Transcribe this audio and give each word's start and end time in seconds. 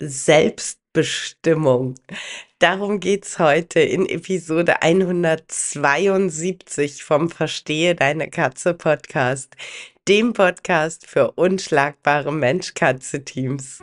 Selbstbestimmung. 0.00 1.94
Darum 2.58 3.00
geht's 3.00 3.38
heute 3.38 3.80
in 3.80 4.08
Episode 4.08 4.82
172 4.82 7.04
vom 7.04 7.28
Verstehe 7.30 7.94
deine 7.94 8.28
Katze 8.28 8.74
Podcast, 8.74 9.54
dem 10.08 10.32
Podcast 10.32 11.06
für 11.06 11.30
unschlagbare 11.32 12.32
Mensch-Katze-Teams. 12.32 13.82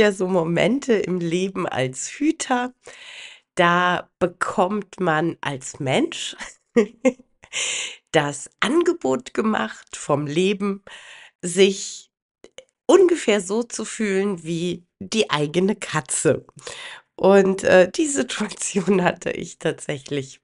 Ja 0.00 0.12
so 0.12 0.26
Momente 0.26 0.94
im 0.94 1.20
Leben 1.20 1.66
als 1.66 2.08
Hüter, 2.08 2.74
da 3.54 4.10
bekommt 4.18 5.00
man 5.00 5.36
als 5.40 5.80
Mensch 5.80 6.36
das 8.12 8.50
Angebot 8.60 9.34
gemacht 9.34 9.96
vom 9.96 10.26
Leben, 10.26 10.82
sich 11.42 12.10
ungefähr 12.86 13.40
so 13.40 13.62
zu 13.62 13.84
fühlen 13.84 14.42
wie 14.42 14.84
die 14.98 15.30
eigene 15.30 15.76
Katze. 15.76 16.44
Und 17.14 17.64
äh, 17.64 17.90
die 17.90 18.06
Situation 18.06 19.02
hatte 19.04 19.30
ich 19.30 19.58
tatsächlich 19.58 20.40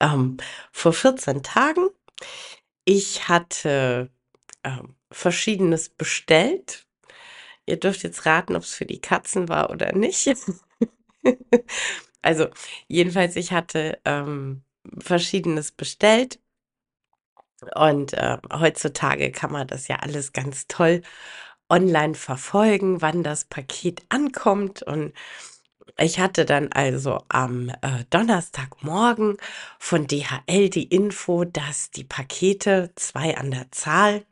ähm, 0.00 0.36
vor 0.70 0.92
14 0.92 1.42
Tagen. 1.42 1.88
Ich 2.84 3.28
hatte 3.28 4.10
ähm, 4.64 4.96
verschiedenes 5.10 5.88
bestellt 5.88 6.86
Ihr 7.66 7.78
dürft 7.78 8.02
jetzt 8.02 8.26
raten, 8.26 8.56
ob 8.56 8.62
es 8.62 8.74
für 8.74 8.86
die 8.86 9.00
Katzen 9.00 9.48
war 9.48 9.70
oder 9.70 9.92
nicht. 9.92 10.34
also, 12.22 12.48
jedenfalls, 12.88 13.36
ich 13.36 13.52
hatte 13.52 13.98
ähm, 14.04 14.62
Verschiedenes 14.98 15.72
bestellt. 15.72 16.40
Und 17.76 18.12
äh, 18.14 18.38
heutzutage 18.52 19.30
kann 19.30 19.52
man 19.52 19.68
das 19.68 19.86
ja 19.86 19.96
alles 19.96 20.32
ganz 20.32 20.66
toll 20.66 21.02
online 21.68 22.14
verfolgen, 22.14 23.00
wann 23.00 23.22
das 23.22 23.44
Paket 23.44 24.02
ankommt. 24.08 24.82
Und 24.82 25.12
ich 25.98 26.18
hatte 26.18 26.44
dann 26.44 26.72
also 26.72 27.22
am 27.28 27.68
äh, 27.68 28.04
Donnerstagmorgen 28.10 29.36
von 29.78 30.06
DHL 30.06 30.70
die 30.70 30.84
Info, 30.84 31.44
dass 31.44 31.90
die 31.90 32.04
Pakete, 32.04 32.90
zwei 32.96 33.36
an 33.36 33.50
der 33.50 33.70
Zahl, 33.70 34.24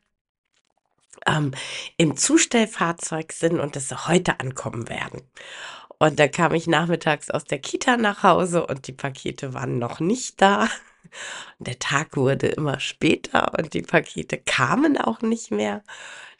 ähm, 1.26 1.52
im 1.96 2.16
Zustellfahrzeug 2.16 3.32
sind 3.32 3.60
und 3.60 3.76
dass 3.76 3.88
sie 3.88 4.06
heute 4.06 4.40
ankommen 4.40 4.88
werden. 4.88 5.22
Und 5.98 6.18
dann 6.18 6.30
kam 6.30 6.54
ich 6.54 6.66
nachmittags 6.66 7.30
aus 7.30 7.44
der 7.44 7.58
Kita 7.58 7.98
nach 7.98 8.22
Hause 8.22 8.66
und 8.66 8.86
die 8.86 8.92
Pakete 8.92 9.52
waren 9.52 9.78
noch 9.78 10.00
nicht 10.00 10.40
da. 10.40 10.68
Der 11.58 11.78
Tag 11.78 12.16
wurde 12.16 12.48
immer 12.48 12.80
später 12.80 13.52
und 13.58 13.74
die 13.74 13.82
Pakete 13.82 14.38
kamen 14.38 14.96
auch 14.96 15.20
nicht 15.22 15.50
mehr. 15.50 15.82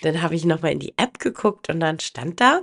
Dann 0.01 0.23
habe 0.23 0.35
ich 0.35 0.45
nochmal 0.45 0.73
in 0.73 0.79
die 0.79 0.97
App 0.97 1.19
geguckt 1.19 1.69
und 1.69 1.81
dann 1.81 2.01
stand 2.01 2.41
da, 2.41 2.63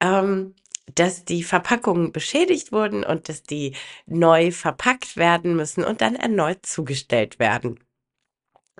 ähm, 0.00 0.54
dass 0.94 1.24
die 1.24 1.42
Verpackungen 1.42 2.12
beschädigt 2.12 2.72
wurden 2.72 3.04
und 3.04 3.28
dass 3.28 3.42
die 3.42 3.76
neu 4.06 4.50
verpackt 4.50 5.16
werden 5.16 5.56
müssen 5.56 5.84
und 5.84 6.00
dann 6.00 6.16
erneut 6.16 6.66
zugestellt 6.66 7.38
werden. 7.38 7.78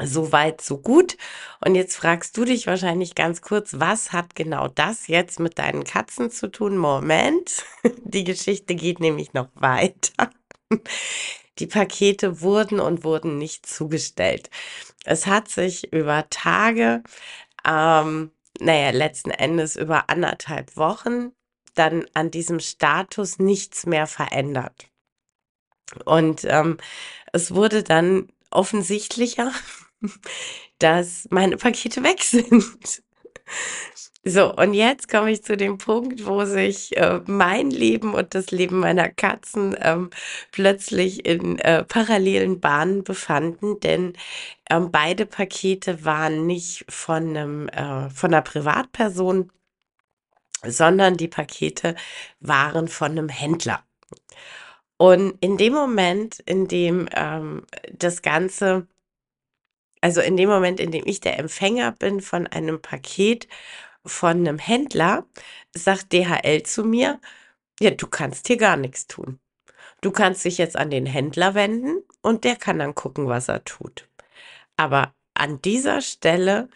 So 0.03 0.33
weit, 0.33 0.61
so 0.61 0.79
gut. 0.79 1.17
Und 1.65 1.75
jetzt 1.75 1.97
fragst 1.97 2.37
du 2.37 2.45
dich 2.45 2.67
wahrscheinlich 2.67 3.15
ganz 3.15 3.43
kurz, 3.43 3.75
was 3.79 4.13
hat 4.13 4.35
genau 4.35 4.69
das 4.69 5.09
jetzt 5.09 5.41
mit 5.41 5.59
deinen 5.59 5.85
Katzen 5.85 6.31
zu 6.31 6.51
tun? 6.51 6.77
Moment, 6.77 7.65
die 8.05 8.25
Geschichte 8.25 8.75
geht 8.75 9.01
nämlich 9.01 9.35
noch 9.35 9.49
weiter. 9.55 10.31
Die 11.59 11.67
Pakete 11.67 12.41
wurden 12.41 12.81
und 12.81 13.05
wurden 13.05 13.37
nicht 13.37 13.67
zugestellt. 13.67 14.49
Es 15.05 15.27
hat 15.27 15.49
sich 15.49 15.93
über 15.93 16.29
Tage, 16.31 17.03
ähm, 17.67 18.31
naja, 18.59 18.91
letzten 18.91 19.31
Endes 19.31 19.77
über 19.77 20.09
anderthalb 20.09 20.77
Wochen 20.77 21.33
dann 21.75 22.07
an 22.15 22.31
diesem 22.31 22.61
Status 22.61 23.39
nichts 23.39 23.87
mehr 23.87 24.07
verändert. 24.07 24.89
Und 26.05 26.45
ähm, 26.45 26.79
es 27.33 27.55
wurde 27.55 27.83
dann 27.83 28.29
offensichtlicher, 28.51 29.53
dass 30.79 31.27
meine 31.31 31.57
Pakete 31.57 32.03
weg 32.03 32.23
sind. 32.23 33.03
So, 34.23 34.55
und 34.55 34.75
jetzt 34.75 35.09
komme 35.09 35.31
ich 35.33 35.43
zu 35.43 35.57
dem 35.57 35.79
Punkt, 35.79 36.27
wo 36.27 36.45
sich 36.45 36.95
äh, 36.99 37.21
mein 37.27 37.71
Leben 37.71 38.13
und 38.13 38.35
das 38.35 38.51
Leben 38.51 38.79
meiner 38.81 39.09
Katzen 39.09 39.75
ähm, 39.81 40.11
plötzlich 40.53 41.25
in 41.25 41.59
äh, 41.59 41.85
parallelen 41.85 42.61
Bahnen 42.61 43.03
befanden, 43.03 43.81
denn 43.81 44.13
ähm, 44.69 44.91
beide 44.93 45.25
Pakete 45.25 46.05
waren 46.05 46.47
nicht 46.47 46.85
von 46.91 47.31
einem 47.37 47.69
äh, 47.71 48.11
von 48.11 48.35
einer 48.35 48.43
Privatperson, 48.43 49.51
sondern 50.67 51.17
die 51.17 51.29
Pakete 51.29 51.95
waren 52.41 52.89
von 52.89 53.13
einem 53.13 53.31
Händler. 53.31 53.83
Und 54.99 55.39
in 55.41 55.57
dem 55.57 55.73
Moment, 55.73 56.41
in 56.41 56.69
dem 56.69 57.09
ähm, 57.15 57.65
das 57.91 58.21
Ganze 58.21 58.87
also 60.01 60.21
in 60.21 60.37
dem 60.37 60.49
Moment, 60.49 60.81
in 60.81 60.91
dem 60.91 61.07
ich 61.07 61.21
der 61.21 61.39
Empfänger 61.39 61.93
bin 61.93 62.21
von 62.21 62.47
einem 62.47 62.81
Paket 62.81 63.49
von 64.05 64.39
einem 64.39 64.59
Händler, 64.59 65.27
sagt 65.75 66.13
DHL 66.13 66.63
zu 66.63 66.85
mir, 66.85 67.21
ja, 67.81 67.91
du 67.91 68.07
kannst 68.07 68.47
hier 68.47 68.57
gar 68.57 68.77
nichts 68.77 69.07
tun. 69.07 69.39
Du 70.01 70.11
kannst 70.11 70.45
dich 70.45 70.59
jetzt 70.59 70.77
an 70.77 70.91
den 70.91 71.07
Händler 71.07 71.55
wenden 71.55 72.03
und 72.23 72.45
der 72.45 72.57
kann 72.57 72.79
dann 72.79 72.95
gucken, 72.95 73.29
was 73.29 73.49
er 73.49 73.65
tut. 73.65 74.09
Aber 74.77 75.15
an 75.35 75.61
dieser 75.63 76.01
Stelle 76.01 76.69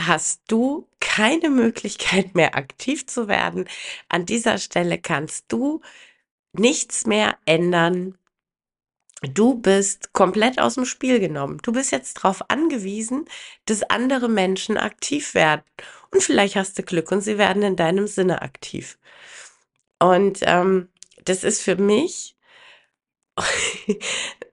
hast 0.00 0.42
du 0.48 0.88
keine 1.00 1.50
Möglichkeit 1.50 2.34
mehr 2.34 2.56
aktiv 2.56 3.06
zu 3.06 3.28
werden. 3.28 3.68
An 4.08 4.26
dieser 4.26 4.58
Stelle 4.58 4.98
kannst 4.98 5.46
du 5.48 5.80
nichts 6.52 7.06
mehr 7.06 7.36
ändern 7.46 8.16
Du 9.22 9.54
bist 9.54 10.12
komplett 10.14 10.58
aus 10.58 10.74
dem 10.74 10.86
Spiel 10.86 11.20
genommen. 11.20 11.58
Du 11.62 11.72
bist 11.72 11.92
jetzt 11.92 12.16
darauf 12.18 12.42
angewiesen, 12.48 13.26
dass 13.66 13.82
andere 13.82 14.28
Menschen 14.28 14.78
aktiv 14.78 15.34
werden. 15.34 15.62
Und 16.10 16.22
vielleicht 16.22 16.56
hast 16.56 16.78
du 16.78 16.82
Glück 16.82 17.12
und 17.12 17.20
sie 17.20 17.36
werden 17.36 17.62
in 17.62 17.76
deinem 17.76 18.06
Sinne 18.06 18.40
aktiv. 18.40 18.98
Und 19.98 20.40
ähm, 20.42 20.88
das 21.24 21.44
ist 21.44 21.62
für 21.62 21.76
mich 21.76 22.36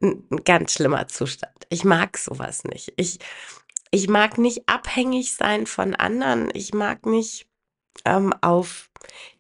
ein 0.02 0.28
ganz 0.44 0.74
schlimmer 0.74 1.08
Zustand. 1.08 1.56
Ich 1.70 1.86
mag 1.86 2.18
sowas 2.18 2.66
nicht. 2.66 2.94
Ich, 2.98 3.20
ich 3.92 4.10
mag 4.10 4.38
nicht 4.38 4.68
abhängig 4.68 5.34
sein 5.34 5.66
von 5.66 5.96
anderen. 5.96 6.50
Ich 6.54 6.74
mag 6.74 7.06
nicht 7.06 7.48
ähm, 8.06 8.34
auf 8.42 8.87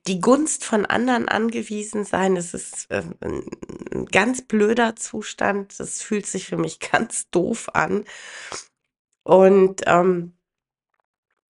die 0.07 0.21
Gunst 0.21 0.63
von 0.63 0.85
anderen 0.85 1.27
angewiesen 1.27 2.05
sein. 2.05 2.37
Es 2.37 2.53
ist 2.53 2.89
äh, 2.91 3.03
ein 3.21 4.05
ganz 4.11 4.41
blöder 4.41 4.95
Zustand. 4.95 5.79
Das 5.79 6.01
fühlt 6.01 6.25
sich 6.25 6.45
für 6.47 6.57
mich 6.57 6.79
ganz 6.91 7.29
doof 7.29 7.69
an. 7.73 8.05
Und 9.23 9.81
ähm, 9.85 10.37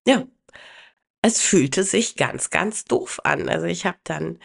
ja, 0.06 0.26
es 1.22 1.40
fühlte 1.40 1.84
sich 1.84 2.16
ganz, 2.16 2.50
ganz 2.50 2.84
doof 2.84 3.20
an. 3.24 3.48
Also 3.48 3.66
ich 3.66 3.86
habe 3.86 3.98
dann 4.04 4.38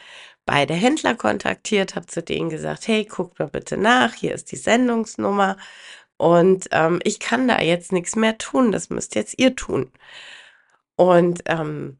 beide 0.45 0.73
Händler 0.73 1.15
kontaktiert, 1.15 1.95
habe 1.95 2.07
zu 2.07 2.21
denen 2.21 2.49
gesagt, 2.49 2.87
hey, 2.87 3.05
guckt 3.05 3.39
mal 3.39 3.47
bitte 3.47 3.77
nach, 3.77 4.13
hier 4.13 4.33
ist 4.33 4.51
die 4.51 4.57
Sendungsnummer. 4.57 5.57
Und 6.17 6.67
ähm, 6.71 6.99
ich 7.03 7.19
kann 7.19 7.47
da 7.47 7.61
jetzt 7.61 7.91
nichts 7.91 8.15
mehr 8.15 8.37
tun, 8.37 8.71
das 8.71 8.89
müsst 8.89 9.15
jetzt 9.15 9.39
ihr 9.39 9.55
tun. 9.55 9.91
Und 10.95 11.43
ähm, 11.47 11.99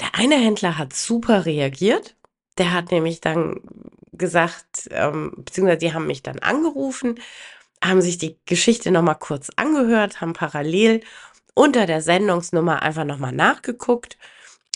der 0.00 0.14
eine 0.14 0.36
Händler 0.36 0.78
hat 0.78 0.94
super 0.94 1.46
reagiert. 1.46 2.16
Der 2.58 2.72
hat 2.72 2.90
nämlich 2.90 3.20
dann 3.20 3.60
gesagt, 4.12 4.88
ähm, 4.90 5.32
beziehungsweise 5.36 5.78
die 5.78 5.94
haben 5.94 6.06
mich 6.06 6.22
dann 6.22 6.38
angerufen, 6.40 7.18
haben 7.82 8.02
sich 8.02 8.18
die 8.18 8.38
Geschichte 8.46 8.90
nochmal 8.90 9.18
kurz 9.18 9.50
angehört, 9.56 10.20
haben 10.20 10.34
parallel 10.34 11.02
unter 11.54 11.86
der 11.86 12.02
Sendungsnummer 12.02 12.82
einfach 12.82 13.04
nochmal 13.04 13.32
nachgeguckt 13.32 14.18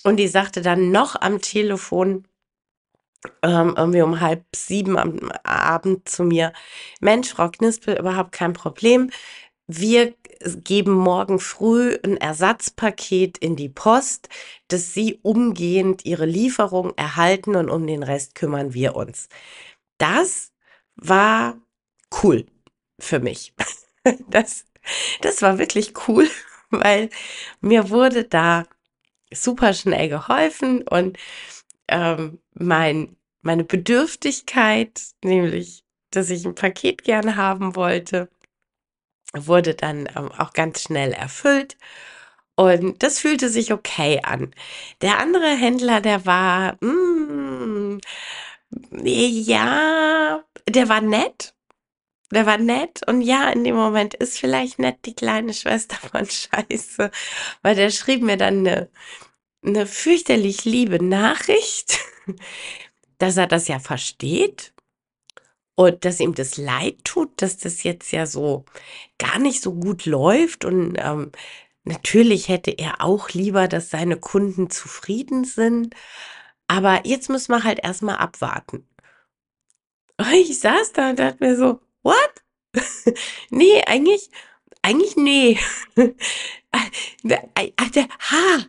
und 0.05 0.17
die 0.17 0.29
sagte 0.29 0.63
dann 0.63 0.91
noch 0.91 1.21
am 1.21 1.41
Telefon, 1.41 2.27
ähm, 3.43 3.75
irgendwie 3.77 4.03
um 4.03 4.21
halb 4.21 4.45
sieben 4.55 4.99
am 4.99 5.31
Abend 5.45 6.09
zu 6.09 6.25
mir, 6.25 6.53
Mensch, 7.01 7.31
Frau 7.31 7.49
Knispel, 7.51 7.99
überhaupt 7.99 8.33
kein 8.33 8.53
Problem. 8.53 9.11
Wir 9.67 10.15
geben 10.63 10.93
morgen 10.93 11.39
früh 11.39 11.97
ein 12.05 12.19
Ersatzpaket 12.19 13.39
in 13.39 13.57
die 13.57 13.71
Post, 13.71 14.29
dass 14.69 14.93
Sie 14.93 15.19
umgehend 15.23 16.05
Ihre 16.05 16.27
Lieferung 16.27 16.93
erhalten 16.97 17.57
und 17.57 17.71
um 17.71 17.87
den 17.87 18.03
Rest 18.03 18.35
kümmern 18.35 18.75
wir 18.75 18.95
uns. 18.95 19.29
Das 19.97 20.53
war 20.97 21.59
cool 22.23 22.47
für 22.99 23.21
mich. 23.21 23.55
Das, 24.29 24.67
das 25.23 25.41
war 25.41 25.57
wirklich 25.57 25.95
cool, 26.09 26.29
weil 26.71 27.09
mir 27.63 27.89
wurde 27.89 28.25
da 28.25 28.65
super 29.33 29.73
schnell 29.73 30.11
geholfen 30.11 30.83
und 30.87 31.17
ähm, 31.89 32.39
mein, 32.53 33.17
meine 33.41 33.65
Bedürftigkeit, 33.65 35.01
nämlich, 35.25 35.85
dass 36.11 36.29
ich 36.29 36.45
ein 36.45 36.55
Paket 36.55 37.03
gerne 37.03 37.37
haben 37.37 37.77
wollte, 37.77 38.29
wurde 39.35 39.75
dann 39.75 40.09
ähm, 40.17 40.31
auch 40.33 40.53
ganz 40.53 40.83
schnell 40.83 41.13
erfüllt. 41.13 41.77
Und 42.57 43.03
das 43.03 43.19
fühlte 43.19 43.49
sich 43.49 43.73
okay 43.73 44.21
an. 44.23 44.55
Der 45.03 45.19
andere 45.19 45.49
Händler, 45.57 46.01
der 46.01 46.25
war, 46.25 46.77
mm, 46.85 47.99
ja, 49.03 50.45
der 50.69 50.89
war 50.89 51.01
nett. 51.01 51.55
Der 52.31 52.47
war 52.47 52.59
nett. 52.59 53.03
Und 53.09 53.23
ja, 53.23 53.51
in 53.51 53.65
dem 53.65 53.77
Moment 53.77 54.15
ist 54.15 54.39
vielleicht 54.39 54.79
nett 54.79 54.99
die 55.05 55.15
kleine 55.15 55.55
Schwester 55.55 55.97
von 55.97 56.27
Scheiße. 56.31 57.11
Weil 57.63 57.75
der 57.75 57.91
schrieb 57.91 58.23
mir 58.23 58.37
dann 58.37 58.59
eine, 58.61 58.91
eine 59.65 59.87
fürchterlich 59.87 60.65
liebe 60.65 61.03
Nachricht, 61.05 61.99
dass 63.19 63.37
er 63.37 63.47
das 63.49 63.69
ja 63.69 63.79
versteht 63.81 64.74
und 65.77 66.05
dass 66.05 66.21
ihm 66.21 66.35
das 66.35 66.57
leid 66.57 66.99
tut, 67.05 67.31
dass 67.43 67.57
das 67.59 67.83
jetzt 67.83 68.13
ja 68.13 68.27
so 68.27 68.65
gar 69.19 69.39
nicht 69.39 69.63
so 69.63 69.75
gut 69.75 70.07
läuft 70.07 70.65
und 70.65 70.97
ähm, 70.99 71.33
natürlich 71.85 72.49
hätte 72.49 72.71
er 72.71 73.03
auch 73.03 73.31
lieber, 73.31 73.69
dass 73.69 73.91
seine 73.91 74.17
Kunden 74.19 74.71
zufrieden 74.71 75.45
sind, 75.45 75.95
aber 76.69 77.07
jetzt 77.07 77.29
müssen 77.31 77.53
wir 77.53 77.65
halt 77.65 77.81
erstmal 77.83 78.17
abwarten. 78.17 78.89
Ich 80.33 80.61
saß 80.61 80.93
da 80.93 81.11
und 81.11 81.19
dachte 81.19 81.45
mir 81.45 81.57
so, 81.57 81.81
what? 82.03 82.45
nee, 83.51 83.83
eigentlich, 83.87 84.31
eigentlich 84.83 85.17
nee. 85.17 85.59
ha. 88.21 88.65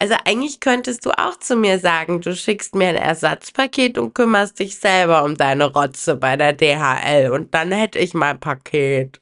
Also 0.00 0.14
eigentlich 0.24 0.60
könntest 0.60 1.04
du 1.06 1.10
auch 1.10 1.38
zu 1.38 1.56
mir 1.56 1.80
sagen, 1.80 2.20
du 2.20 2.34
schickst 2.36 2.74
mir 2.76 2.88
ein 2.88 2.96
Ersatzpaket 2.96 3.98
und 3.98 4.14
kümmerst 4.14 4.60
dich 4.60 4.78
selber 4.78 5.24
um 5.24 5.36
deine 5.36 5.72
Rotze 5.72 6.14
bei 6.16 6.36
der 6.36 6.52
DHL 6.52 7.30
und 7.32 7.52
dann 7.52 7.72
hätte 7.72 7.98
ich 7.98 8.14
mein 8.14 8.38
Paket. 8.38 9.20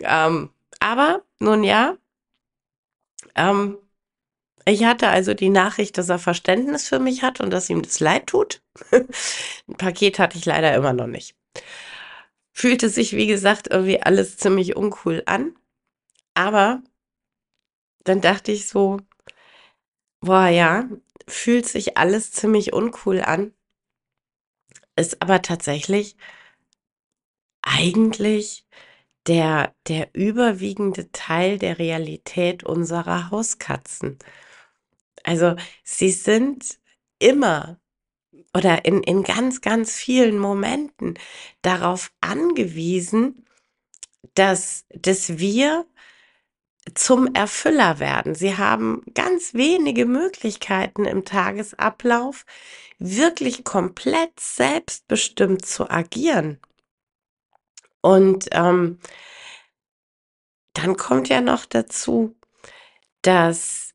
Ähm, 0.00 0.50
aber 0.80 1.22
nun 1.40 1.64
ja, 1.64 1.96
ähm, 3.34 3.78
ich 4.66 4.84
hatte 4.84 5.08
also 5.08 5.32
die 5.32 5.48
Nachricht, 5.48 5.96
dass 5.96 6.10
er 6.10 6.18
Verständnis 6.18 6.86
für 6.88 6.98
mich 6.98 7.22
hat 7.22 7.40
und 7.40 7.50
dass 7.50 7.70
ihm 7.70 7.80
das 7.80 8.00
leid 8.00 8.26
tut. 8.26 8.62
ein 8.92 9.76
Paket 9.78 10.18
hatte 10.18 10.36
ich 10.36 10.44
leider 10.44 10.74
immer 10.74 10.92
noch 10.92 11.06
nicht. 11.06 11.34
Fühlte 12.52 12.90
sich, 12.90 13.14
wie 13.16 13.26
gesagt, 13.26 13.68
irgendwie 13.70 14.02
alles 14.02 14.36
ziemlich 14.36 14.76
uncool 14.76 15.22
an. 15.24 15.54
Aber 16.34 16.82
dann 18.04 18.20
dachte 18.20 18.52
ich 18.52 18.68
so, 18.68 18.98
Boah, 20.20 20.46
ja, 20.48 20.88
fühlt 21.26 21.66
sich 21.66 21.96
alles 21.96 22.30
ziemlich 22.32 22.72
uncool 22.72 23.20
an, 23.20 23.52
ist 24.96 25.22
aber 25.22 25.42
tatsächlich 25.42 26.16
eigentlich 27.62 28.66
der, 29.26 29.74
der 29.88 30.10
überwiegende 30.14 31.12
Teil 31.12 31.58
der 31.58 31.78
Realität 31.78 32.64
unserer 32.64 33.30
Hauskatzen. 33.30 34.18
Also 35.24 35.56
sie 35.84 36.10
sind 36.10 36.78
immer 37.18 37.78
oder 38.54 38.84
in, 38.84 39.02
in 39.02 39.22
ganz, 39.24 39.60
ganz 39.60 39.94
vielen 39.94 40.38
Momenten 40.38 41.18
darauf 41.62 42.12
angewiesen, 42.20 43.44
dass, 44.34 44.86
dass 44.90 45.38
wir 45.38 45.86
zum 46.94 47.34
Erfüller 47.34 47.98
werden. 47.98 48.34
Sie 48.34 48.56
haben 48.56 49.02
ganz 49.14 49.54
wenige 49.54 50.06
Möglichkeiten 50.06 51.04
im 51.04 51.24
Tagesablauf, 51.24 52.44
wirklich 52.98 53.64
komplett 53.64 54.38
selbstbestimmt 54.38 55.64
zu 55.64 55.90
agieren. 55.90 56.60
Und 58.00 58.48
ähm, 58.52 58.98
dann 60.74 60.96
kommt 60.96 61.28
ja 61.28 61.40
noch 61.40 61.66
dazu, 61.66 62.36
dass 63.22 63.94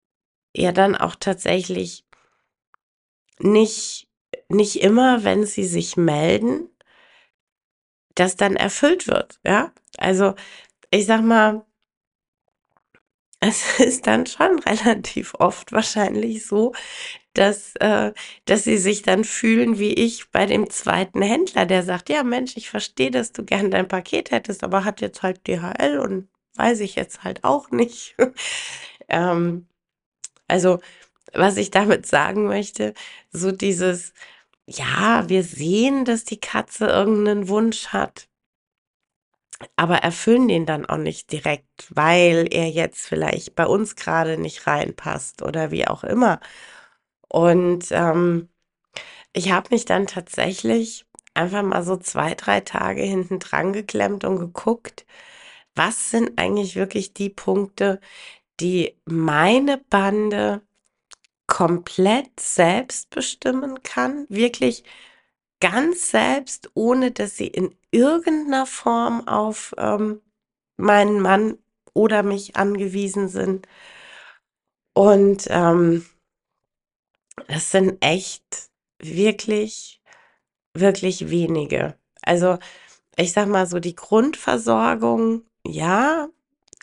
er 0.53 0.73
dann 0.73 0.95
auch 0.95 1.15
tatsächlich 1.15 2.05
nicht, 3.39 4.09
nicht 4.49 4.81
immer, 4.81 5.23
wenn 5.23 5.45
sie 5.45 5.65
sich 5.65 5.97
melden, 5.97 6.69
das 8.15 8.35
dann 8.35 8.55
erfüllt 8.55 9.07
wird. 9.07 9.39
Ja, 9.43 9.71
also 9.97 10.35
ich 10.91 11.05
sag 11.05 11.23
mal, 11.23 11.65
es 13.43 13.79
ist 13.79 14.07
dann 14.07 14.25
schon 14.25 14.59
relativ 14.59 15.33
oft 15.35 15.71
wahrscheinlich 15.71 16.45
so, 16.45 16.73
dass, 17.33 17.75
äh, 17.77 18.13
dass 18.45 18.63
sie 18.63 18.77
sich 18.77 19.01
dann 19.01 19.23
fühlen 19.23 19.79
wie 19.79 19.93
ich 19.93 20.29
bei 20.31 20.45
dem 20.45 20.69
zweiten 20.69 21.21
Händler, 21.21 21.65
der 21.65 21.83
sagt, 21.83 22.09
ja 22.09 22.23
Mensch, 22.23 22.55
ich 22.57 22.69
verstehe, 22.69 23.11
dass 23.11 23.31
du 23.31 23.43
gern 23.43 23.71
dein 23.71 23.87
Paket 23.87 24.31
hättest, 24.31 24.63
aber 24.63 24.85
hat 24.85 25.01
jetzt 25.01 25.23
halt 25.23 25.47
DHL 25.47 25.99
und 25.99 26.29
weiß 26.55 26.81
ich 26.81 26.95
jetzt 26.95 27.23
halt 27.23 27.43
auch 27.43 27.71
nicht. 27.71 28.15
ähm, 29.09 29.67
also, 30.47 30.79
was 31.33 31.57
ich 31.57 31.71
damit 31.71 32.05
sagen 32.05 32.45
möchte, 32.45 32.93
so 33.31 33.51
dieses, 33.51 34.13
ja, 34.67 35.27
wir 35.29 35.43
sehen, 35.43 36.05
dass 36.05 36.25
die 36.25 36.39
Katze 36.39 36.87
irgendeinen 36.87 37.47
Wunsch 37.49 37.87
hat 37.87 38.27
aber 39.75 39.97
erfüllen 39.97 40.47
den 40.47 40.65
dann 40.65 40.85
auch 40.85 40.97
nicht 40.97 41.31
direkt, 41.31 41.87
weil 41.89 42.47
er 42.51 42.69
jetzt 42.69 43.07
vielleicht 43.07 43.55
bei 43.55 43.65
uns 43.65 43.95
gerade 43.95 44.37
nicht 44.37 44.67
reinpasst 44.67 45.41
oder 45.41 45.71
wie 45.71 45.87
auch 45.87 46.03
immer. 46.03 46.39
Und 47.29 47.87
ähm, 47.91 48.49
ich 49.33 49.51
habe 49.51 49.69
mich 49.71 49.85
dann 49.85 50.07
tatsächlich 50.07 51.05
einfach 51.33 51.63
mal 51.63 51.83
so 51.83 51.97
zwei, 51.97 52.35
drei 52.35 52.61
Tage 52.61 53.03
hinten 53.03 53.39
dran 53.39 53.73
geklemmt 53.73 54.23
und 54.25 54.39
geguckt, 54.39 55.05
was 55.75 56.11
sind 56.11 56.39
eigentlich 56.39 56.75
wirklich 56.75 57.13
die 57.13 57.29
Punkte, 57.29 57.99
die 58.59 58.97
meine 59.05 59.79
Bande 59.79 60.61
komplett 61.47 62.39
selbst 62.39 63.09
bestimmen 63.09 63.83
kann, 63.83 64.25
wirklich 64.29 64.83
ganz 65.63 66.11
selbst, 66.11 66.71
ohne 66.73 67.11
dass 67.11 67.37
sie 67.37 67.47
in 67.47 67.73
irgendeiner 67.89 68.65
Form 68.65 69.25
auf 69.29 69.73
ähm, 69.77 70.21
meinen 70.75 71.21
Mann 71.21 71.57
oder 71.93 72.21
mich 72.21 72.57
angewiesen 72.57 73.29
sind. 73.29 73.65
Und 74.93 75.47
ähm, 75.49 76.05
das 77.47 77.71
sind 77.71 78.03
echt 78.03 78.69
wirklich, 78.99 80.01
wirklich 80.73 81.29
wenige. 81.29 81.97
Also 82.21 82.57
ich 83.15 83.31
sag 83.31 83.47
mal 83.47 83.65
so, 83.65 83.79
die 83.79 83.95
Grundversorgung, 83.95 85.45
ja, 85.65 86.27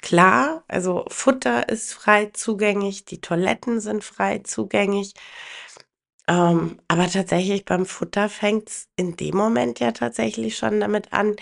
klar, 0.01 0.65
also 0.69 1.05
Futter 1.09 1.69
ist 1.69 1.93
frei 1.93 2.31
zugänglich, 2.33 3.05
die 3.05 3.21
Toiletten 3.21 3.81
sind 3.81 4.05
frei 4.05 4.39
zugänglich. 4.39 5.13
Ähm, 6.31 6.81
aber 6.87 7.09
tatsächlich 7.09 7.65
beim 7.65 7.85
Futter 7.87 8.29
fängt 8.29 8.69
es 8.69 8.89
in 8.95 9.17
dem 9.17 9.37
Moment 9.37 9.81
ja 9.81 9.91
tatsächlich 9.91 10.57
schon 10.57 10.79
damit 10.79 11.13
an, 11.13 11.35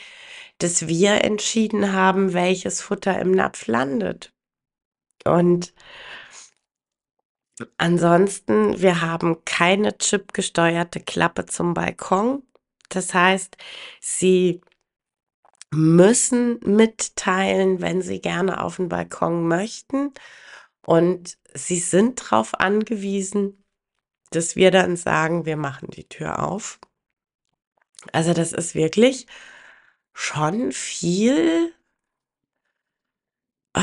dass 0.59 0.89
wir 0.89 1.25
entschieden 1.25 1.93
haben, 1.93 2.33
welches 2.33 2.81
Futter 2.81 3.19
im 3.21 3.33
Napf 3.33 3.67
landet. 3.67 4.33
Und 5.27 5.75
ansonsten, 7.77 8.81
wir 8.81 9.03
haben 9.03 9.45
keine 9.45 9.99
chipgesteuerte 9.99 11.01
Klappe 11.01 11.45
zum 11.45 11.75
Balkon. 11.75 12.43
Das 12.89 13.13
heißt, 13.13 13.59
sie 14.01 14.63
müssen 15.71 16.61
mitteilen, 16.65 17.83
wenn 17.83 18.01
sie 18.01 18.23
gerne 18.23 18.63
auf 18.63 18.77
den 18.77 18.89
Balkon 18.89 19.47
möchten. 19.47 20.15
Und 20.87 21.37
sie 21.53 21.79
sind 21.79 22.23
darauf 22.23 22.59
angewiesen, 22.59 23.63
dass 24.31 24.57
wir 24.57 24.71
dann 24.71 24.97
sagen, 24.97 25.47
wir 25.47 25.57
machen 25.57 25.89
die 25.91 26.09
Tür 26.09 26.47
auf. 26.47 26.79
Also 28.13 28.33
das 28.33 28.53
ist 28.53 28.75
wirklich 28.75 29.27
schon 30.13 30.73
viel 30.73 31.73
äh, 33.75 33.81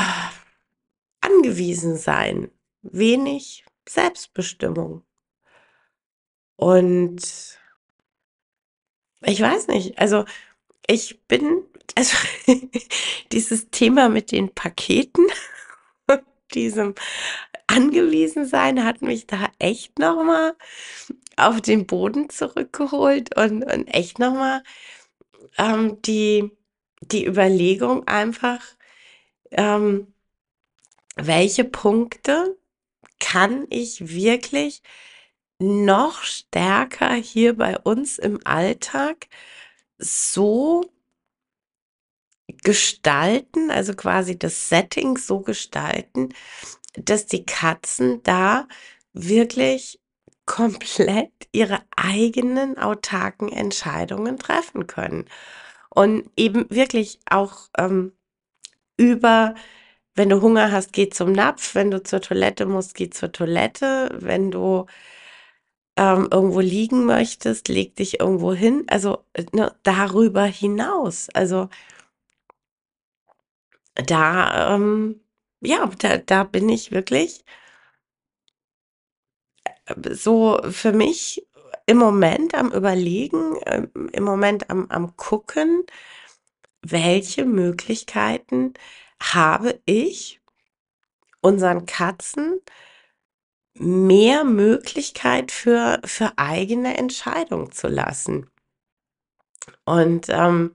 angewiesen 1.22 1.98
sein, 1.98 2.52
wenig 2.82 3.66
Selbstbestimmung. 3.88 5.04
Und 6.56 7.60
ich 9.22 9.42
weiß 9.42 9.68
nicht, 9.68 9.98
also 9.98 10.26
ich 10.88 11.22
bin, 11.28 11.64
also 11.96 12.16
dieses 13.32 13.70
Thema 13.70 14.10
mit 14.10 14.32
den 14.32 14.54
Paketen, 14.54 15.26
diesem 16.54 16.96
Angewiesensein 17.68 18.84
hat 18.84 19.02
mich 19.02 19.28
da 19.28 19.50
echt 19.60 20.00
nochmal 20.00 20.56
auf 21.36 21.62
den 21.62 21.86
Boden 21.86 22.30
zurückgeholt 22.30 23.36
und, 23.38 23.64
und 23.64 23.88
echt 23.88 24.20
nochmal 24.20 24.64
ähm, 25.58 26.02
die, 26.02 26.52
die 27.02 27.26
Überlegung 27.26 28.08
einfach, 28.08 28.62
ähm, 29.52 30.14
welche 31.16 31.64
Punkte 31.64 32.58
kann 33.20 33.66
ich 33.70 34.10
wirklich 34.10 34.82
noch 35.60 36.24
stärker 36.24 37.14
hier 37.14 37.56
bei 37.56 37.78
uns 37.80 38.20
im 38.20 38.40
Alltag 38.46 39.28
so 39.98 40.84
gestalten, 42.64 43.72
also 43.72 43.94
quasi 43.94 44.38
das 44.38 44.70
Setting 44.70 45.18
so 45.18 45.40
gestalten, 45.40 46.34
dass 46.98 47.26
die 47.26 47.46
Katzen 47.46 48.22
da 48.24 48.68
wirklich 49.14 50.00
komplett 50.46 51.32
ihre 51.52 51.82
eigenen 51.96 52.78
autarken 52.78 53.50
Entscheidungen 53.52 54.38
treffen 54.38 54.88
können. 54.88 55.26
Und 55.90 56.30
eben 56.38 56.70
wirklich 56.70 57.20
auch 57.30 57.70
ähm, 57.78 58.14
über, 58.98 59.56
wenn 60.16 60.30
du 60.30 60.42
Hunger 60.42 60.72
hast, 60.72 60.94
geh 60.94 61.10
zum 61.10 61.32
Napf, 61.32 61.76
wenn 61.76 61.92
du 61.92 62.04
zur 62.04 62.22
Toilette 62.22 62.66
musst, 62.66 62.96
geh 62.96 63.10
zur 63.10 63.32
Toilette, 63.32 64.10
wenn 64.20 64.52
du 64.52 64.86
ähm, 65.98 66.28
irgendwo 66.32 66.60
liegen 66.60 67.06
möchtest, 67.06 67.70
leg 67.70 67.96
dich 67.96 68.20
irgendwo 68.20 68.54
hin. 68.54 68.86
Also 68.88 69.26
ne, 69.54 69.74
darüber 69.84 70.44
hinaus. 70.46 71.30
Also 71.34 71.70
da, 73.96 74.76
ähm, 74.76 75.22
ja, 75.66 75.90
da, 76.00 76.18
da 76.18 76.44
bin 76.44 76.70
ich 76.70 76.92
wirklich 76.92 77.44
äh, 79.86 80.14
so 80.14 80.60
für 80.70 80.94
mich 80.94 81.46
im 81.86 81.98
Moment 81.98 82.56
am 82.56 82.72
Überlegen, 82.72 83.58
äh, 83.64 83.88
im 84.14 84.24
Moment 84.24 84.70
am, 84.70 84.88
am 84.90 85.16
Gucken, 85.18 85.86
welche 86.82 87.46
Möglichkeiten 87.46 88.74
habe 89.22 89.80
ich 89.86 90.42
unseren 91.42 91.86
Katzen 91.86 92.60
mehr 93.78 94.44
Möglichkeit 94.44 95.52
für, 95.52 96.00
für 96.06 96.34
eigene 96.38 96.98
Entscheidungen 96.98 97.72
zu 97.72 97.88
lassen. 97.88 98.50
Und 99.86 100.28
ähm, 100.30 100.74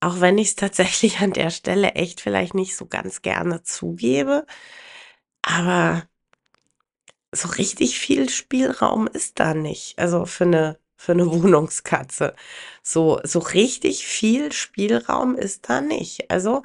auch 0.00 0.20
wenn 0.20 0.38
ich 0.38 0.48
es 0.50 0.56
tatsächlich 0.56 1.20
an 1.20 1.32
der 1.32 1.50
Stelle 1.50 1.92
echt 1.92 2.20
vielleicht 2.20 2.54
nicht 2.54 2.76
so 2.76 2.86
ganz 2.86 3.22
gerne 3.22 3.62
zugebe, 3.62 4.46
aber 5.42 6.04
so 7.32 7.48
richtig 7.48 7.98
viel 7.98 8.28
Spielraum 8.28 9.06
ist 9.06 9.38
da 9.40 9.54
nicht. 9.54 9.98
Also 9.98 10.26
für 10.26 10.44
eine, 10.44 10.78
für 10.96 11.12
eine 11.12 11.26
Wohnungskatze. 11.30 12.34
So, 12.82 13.20
so 13.24 13.38
richtig 13.40 14.06
viel 14.06 14.52
Spielraum 14.52 15.36
ist 15.36 15.68
da 15.68 15.80
nicht. 15.80 16.30
Also 16.30 16.62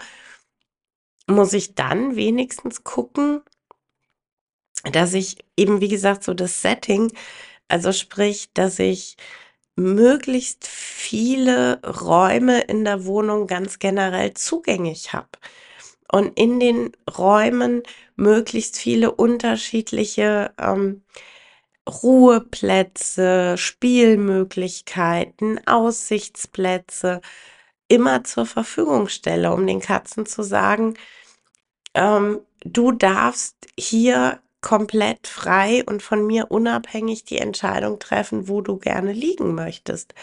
muss 1.28 1.54
ich 1.54 1.76
dann 1.76 2.16
wenigstens 2.16 2.84
gucken, 2.84 3.42
dass 4.92 5.14
ich 5.14 5.38
eben, 5.58 5.82
wie 5.82 5.88
gesagt, 5.88 6.24
so 6.24 6.34
das 6.34 6.62
Setting, 6.62 7.12
also 7.68 7.92
sprich, 7.92 8.54
dass 8.54 8.78
ich 8.80 9.18
möglichst 9.76 10.68
viele 10.68 11.82
Räume 11.84 12.62
in 12.62 12.86
der 12.86 13.06
Wohnung 13.06 13.48
ganz 13.48 13.80
generell 13.80 14.34
zugänglich 14.34 15.14
habe. 15.14 15.30
Und 16.12 16.38
in 16.40 16.60
den 16.60 16.92
Räumen 17.18 17.84
möglichst 18.16 18.78
viele 18.78 19.12
unterschiedliche 19.12 20.54
ähm, 20.60 21.04
Ruheplätze, 21.90 23.58
Spielmöglichkeiten, 23.58 25.66
Aussichtsplätze 25.68 27.22
immer 27.88 28.24
zur 28.24 28.46
Verfügung 28.46 29.08
stelle, 29.10 29.54
um 29.54 29.68
den 29.68 29.82
Katzen 29.82 30.26
zu 30.26 30.44
sagen, 30.44 30.96
ähm, 31.94 32.40
du 32.64 32.92
darfst 32.92 33.56
hier 33.78 34.42
komplett 34.66 35.28
frei 35.28 35.84
und 35.86 36.02
von 36.02 36.26
mir 36.26 36.50
unabhängig 36.50 37.24
die 37.24 37.38
Entscheidung 37.38 38.00
treffen, 38.00 38.48
wo 38.48 38.62
du 38.62 38.78
gerne 38.80 39.14
liegen 39.14 39.54
möchtest, 39.54 40.16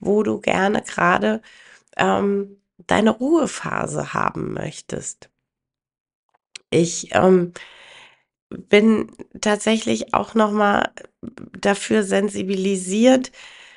wo 0.00 0.24
du 0.24 0.40
gerne 0.40 0.82
gerade 0.82 1.40
ähm, 1.96 2.60
deine 2.88 3.10
Ruhephase 3.10 4.12
haben 4.12 4.52
möchtest. 4.52 5.30
Ich 6.70 7.14
ähm, 7.14 7.52
bin 8.48 9.12
tatsächlich 9.40 10.12
auch 10.12 10.34
noch 10.34 10.50
mal 10.50 10.90
dafür 11.60 12.02
sensibilisiert, 12.02 13.30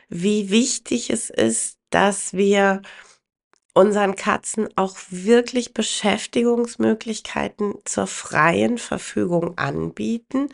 wie 0.10 0.50
wichtig 0.50 1.12
es 1.12 1.30
ist, 1.30 1.78
dass 1.92 2.34
wir 2.34 2.82
unseren 3.77 4.15
Katzen 4.15 4.67
auch 4.75 4.98
wirklich 5.12 5.75
Beschäftigungsmöglichkeiten 5.75 7.75
zur 7.86 8.07
freien 8.07 8.79
Verfügung 8.79 9.55
anbieten 9.60 10.50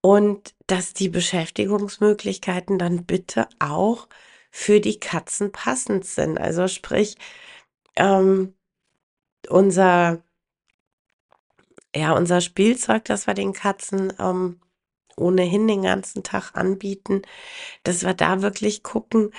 und 0.00 0.52
dass 0.66 0.92
die 0.92 1.08
Beschäftigungsmöglichkeiten 1.08 2.80
dann 2.80 3.06
bitte 3.06 3.46
auch 3.60 4.08
für 4.50 4.80
die 4.80 4.98
Katzen 4.98 5.52
passend 5.52 6.04
sind. 6.04 6.40
Also 6.40 6.66
sprich, 6.66 7.16
ähm, 7.94 8.54
unser, 9.48 10.24
ja, 11.94 12.12
unser 12.12 12.40
Spielzeug, 12.40 13.04
das 13.04 13.28
wir 13.28 13.34
den 13.34 13.52
Katzen 13.52 14.12
ähm, 14.18 14.60
ohnehin 15.16 15.68
den 15.68 15.82
ganzen 15.82 16.24
Tag 16.24 16.56
anbieten, 16.56 17.22
dass 17.84 18.04
wir 18.04 18.14
da 18.14 18.42
wirklich 18.42 18.82
gucken, 18.82 19.30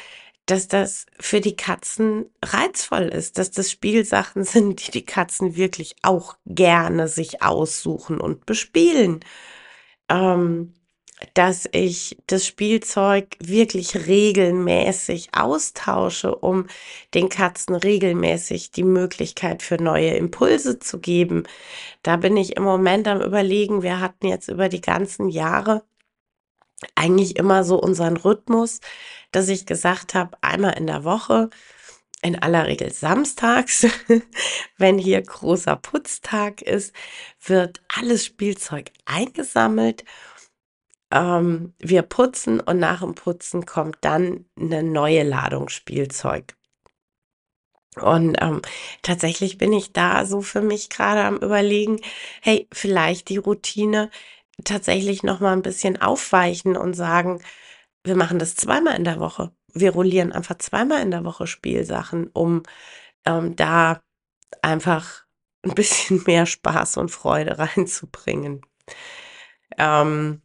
dass 0.45 0.67
das 0.67 1.05
für 1.19 1.41
die 1.41 1.55
Katzen 1.55 2.25
reizvoll 2.43 3.03
ist, 3.03 3.37
dass 3.37 3.51
das 3.51 3.71
Spielsachen 3.71 4.43
sind, 4.45 4.87
die 4.87 4.91
die 4.91 5.05
Katzen 5.05 5.55
wirklich 5.55 5.95
auch 6.01 6.35
gerne 6.45 7.07
sich 7.07 7.41
aussuchen 7.41 8.19
und 8.19 8.45
bespielen. 8.45 9.21
Ähm, 10.09 10.73
dass 11.33 11.67
ich 11.71 12.17
das 12.27 12.45
Spielzeug 12.45 13.37
wirklich 13.39 14.07
regelmäßig 14.07 15.29
austausche, 15.33 16.35
um 16.35 16.67
den 17.13 17.29
Katzen 17.29 17.75
regelmäßig 17.75 18.71
die 18.71 18.83
Möglichkeit 18.83 19.61
für 19.63 19.81
neue 19.81 20.11
Impulse 20.11 20.79
zu 20.79 20.99
geben. 20.99 21.43
Da 22.03 22.17
bin 22.17 22.37
ich 22.37 22.57
im 22.57 22.63
Moment 22.63 23.07
am 23.07 23.21
Überlegen, 23.21 23.83
wir 23.83 23.99
hatten 23.99 24.27
jetzt 24.27 24.49
über 24.49 24.69
die 24.69 24.81
ganzen 24.81 25.29
Jahre 25.29 25.83
eigentlich 26.95 27.37
immer 27.37 27.63
so 27.63 27.79
unseren 27.79 28.17
Rhythmus, 28.17 28.79
dass 29.31 29.49
ich 29.49 29.65
gesagt 29.65 30.13
habe, 30.13 30.37
einmal 30.41 30.77
in 30.77 30.87
der 30.87 31.03
Woche, 31.03 31.49
in 32.21 32.41
aller 32.41 32.67
Regel 32.67 32.91
samstags, 32.91 33.85
wenn 34.77 34.97
hier 34.97 35.21
großer 35.21 35.75
Putztag 35.75 36.61
ist, 36.61 36.95
wird 37.45 37.81
alles 37.95 38.25
Spielzeug 38.25 38.91
eingesammelt. 39.05 40.05
Ähm, 41.11 41.73
wir 41.79 42.01
putzen 42.03 42.59
und 42.59 42.79
nach 42.79 43.01
dem 43.01 43.15
Putzen 43.15 43.65
kommt 43.65 43.97
dann 44.01 44.45
eine 44.57 44.83
neue 44.83 45.23
Ladung 45.23 45.69
Spielzeug. 45.69 46.55
Und 48.01 48.37
ähm, 48.41 48.61
tatsächlich 49.03 49.57
bin 49.57 49.71
ich 49.73 49.93
da 49.93 50.25
so 50.25 50.41
für 50.41 50.61
mich 50.61 50.89
gerade 50.89 51.23
am 51.23 51.37
Überlegen, 51.37 51.99
hey, 52.41 52.67
vielleicht 52.71 53.29
die 53.29 53.37
Routine 53.37 54.09
tatsächlich 54.63 55.23
noch 55.23 55.39
mal 55.39 55.53
ein 55.53 55.61
bisschen 55.61 56.01
aufweichen 56.01 56.77
und 56.77 56.93
sagen, 56.93 57.41
wir 58.03 58.15
machen 58.15 58.39
das 58.39 58.55
zweimal 58.55 58.95
in 58.95 59.03
der 59.03 59.19
Woche. 59.19 59.51
Wir 59.73 59.91
rollieren 59.91 60.31
einfach 60.31 60.57
zweimal 60.57 61.01
in 61.01 61.11
der 61.11 61.23
Woche 61.25 61.47
Spielsachen, 61.47 62.27
um 62.33 62.63
ähm, 63.25 63.55
da 63.55 64.01
einfach 64.61 65.25
ein 65.63 65.75
bisschen 65.75 66.23
mehr 66.25 66.45
Spaß 66.45 66.97
und 66.97 67.09
Freude 67.09 67.57
reinzubringen. 67.59 68.61
Ähm, 69.77 70.41